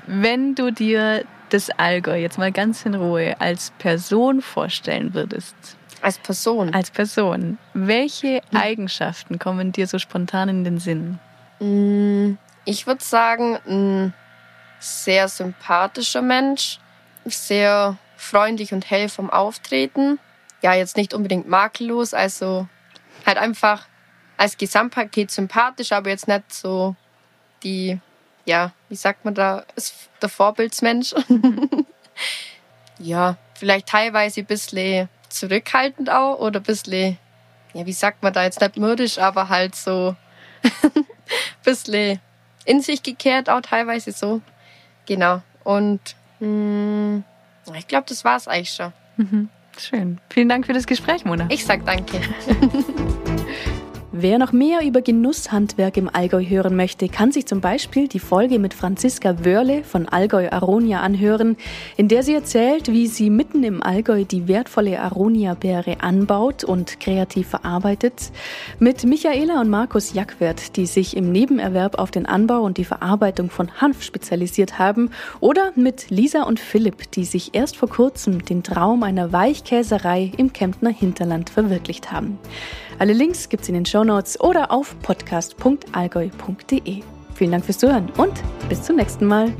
Wenn 0.07 0.55
du 0.55 0.71
dir 0.71 1.23
das 1.49 1.69
Allgäu 1.71 2.17
jetzt 2.17 2.37
mal 2.37 2.51
ganz 2.51 2.85
in 2.85 2.95
Ruhe 2.95 3.35
als 3.39 3.71
Person 3.77 4.41
vorstellen 4.41 5.13
würdest. 5.13 5.55
Als 6.01 6.17
Person? 6.17 6.73
Als 6.73 6.89
Person. 6.89 7.57
Welche 7.73 8.41
hm. 8.49 8.57
Eigenschaften 8.57 9.37
kommen 9.37 9.71
dir 9.71 9.87
so 9.87 9.99
spontan 9.99 10.49
in 10.49 10.63
den 10.63 10.79
Sinn? 10.79 11.19
Mm, 11.59 12.37
ich 12.65 12.87
würde 12.87 13.03
sagen, 13.03 14.13
sehr 14.81 15.27
sympathischer 15.27 16.21
Mensch, 16.21 16.79
sehr 17.25 17.97
freundlich 18.17 18.73
und 18.73 18.89
hell 18.89 19.09
vom 19.09 19.29
Auftreten. 19.29 20.19
Ja, 20.61 20.73
jetzt 20.73 20.97
nicht 20.97 21.13
unbedingt 21.13 21.47
makellos, 21.47 22.13
also 22.13 22.67
halt 23.25 23.37
einfach 23.37 23.87
als 24.37 24.57
Gesamtpaket 24.57 25.31
sympathisch, 25.31 25.91
aber 25.91 26.09
jetzt 26.09 26.27
nicht 26.27 26.51
so 26.53 26.95
die, 27.63 27.99
ja, 28.45 28.71
wie 28.89 28.95
sagt 28.95 29.23
man 29.23 29.35
da, 29.35 29.65
ist 29.75 30.09
der 30.21 30.29
Vorbildsmensch. 30.29 31.13
ja, 32.99 33.37
vielleicht 33.53 33.87
teilweise 33.87 34.41
ein 34.41 34.47
bisschen 34.47 35.09
zurückhaltend 35.29 36.09
auch 36.09 36.39
oder 36.39 36.59
ein 36.59 36.63
bisschen, 36.63 37.17
ja, 37.73 37.85
wie 37.85 37.93
sagt 37.93 38.23
man 38.23 38.33
da 38.33 38.43
jetzt 38.43 38.61
nicht 38.61 38.77
mürdisch, 38.77 39.19
aber 39.19 39.49
halt 39.49 39.75
so 39.75 40.15
ein 40.63 41.05
bisschen 41.63 42.19
in 42.65 42.81
sich 42.81 43.03
gekehrt 43.03 43.49
auch 43.49 43.61
teilweise 43.61 44.11
so. 44.11 44.41
Genau. 45.11 45.41
Und 45.65 45.99
mh, 46.39 46.47
hm, 46.47 47.23
ich 47.77 47.85
glaube, 47.89 48.05
das 48.07 48.23
war 48.23 48.37
es 48.37 48.47
eigentlich 48.47 48.71
schon. 48.71 48.93
Mhm. 49.17 49.49
Schön. 49.77 50.21
Vielen 50.29 50.47
Dank 50.47 50.65
für 50.65 50.71
das 50.71 50.87
Gespräch, 50.87 51.25
Mona. 51.25 51.47
Ich 51.49 51.65
sag 51.65 51.85
danke. 51.85 52.21
Wer 54.13 54.39
noch 54.39 54.51
mehr 54.51 54.85
über 54.85 55.01
Genusshandwerk 55.01 55.95
im 55.95 56.09
Allgäu 56.13 56.43
hören 56.43 56.75
möchte, 56.75 57.07
kann 57.07 57.31
sich 57.31 57.45
zum 57.45 57.61
Beispiel 57.61 58.09
die 58.09 58.19
Folge 58.19 58.59
mit 58.59 58.73
Franziska 58.73 59.45
Wörle 59.45 59.85
von 59.85 60.05
Allgäu 60.05 60.49
Aronia 60.51 60.99
anhören, 60.99 61.55
in 61.95 62.09
der 62.09 62.21
sie 62.21 62.33
erzählt, 62.33 62.91
wie 62.91 63.07
sie 63.07 63.29
mitten 63.29 63.63
im 63.63 63.81
Allgäu 63.81 64.25
die 64.25 64.49
wertvolle 64.49 64.99
Aronia-Beere 64.99 66.01
anbaut 66.01 66.65
und 66.65 66.99
kreativ 66.99 67.47
verarbeitet, 67.47 68.33
mit 68.79 69.05
Michaela 69.05 69.61
und 69.61 69.69
Markus 69.69 70.13
Jackwert, 70.13 70.75
die 70.75 70.87
sich 70.87 71.15
im 71.15 71.31
Nebenerwerb 71.31 71.97
auf 71.97 72.11
den 72.11 72.25
Anbau 72.25 72.63
und 72.63 72.77
die 72.77 72.83
Verarbeitung 72.85 73.49
von 73.49 73.71
Hanf 73.79 74.03
spezialisiert 74.03 74.77
haben, 74.77 75.11
oder 75.39 75.71
mit 75.75 76.09
Lisa 76.09 76.43
und 76.43 76.59
Philipp, 76.59 77.11
die 77.11 77.23
sich 77.23 77.55
erst 77.55 77.77
vor 77.77 77.87
kurzem 77.87 78.43
den 78.43 78.61
Traum 78.61 79.03
einer 79.03 79.31
Weichkäserei 79.31 80.33
im 80.35 80.51
Kemptner 80.51 80.89
Hinterland 80.89 81.49
verwirklicht 81.49 82.11
haben. 82.11 82.39
Alle 82.99 83.13
Links 83.13 83.49
gibt's 83.49 83.67
in 83.67 83.73
den 83.73 83.85
Shownotes 83.85 84.39
oder 84.39 84.71
auf 84.71 84.95
podcast.allgäu.de. 85.01 87.01
Vielen 87.33 87.51
Dank 87.51 87.65
fürs 87.65 87.79
Zuhören 87.79 88.11
und 88.17 88.33
bis 88.69 88.83
zum 88.83 88.97
nächsten 88.97 89.25
Mal. 89.25 89.51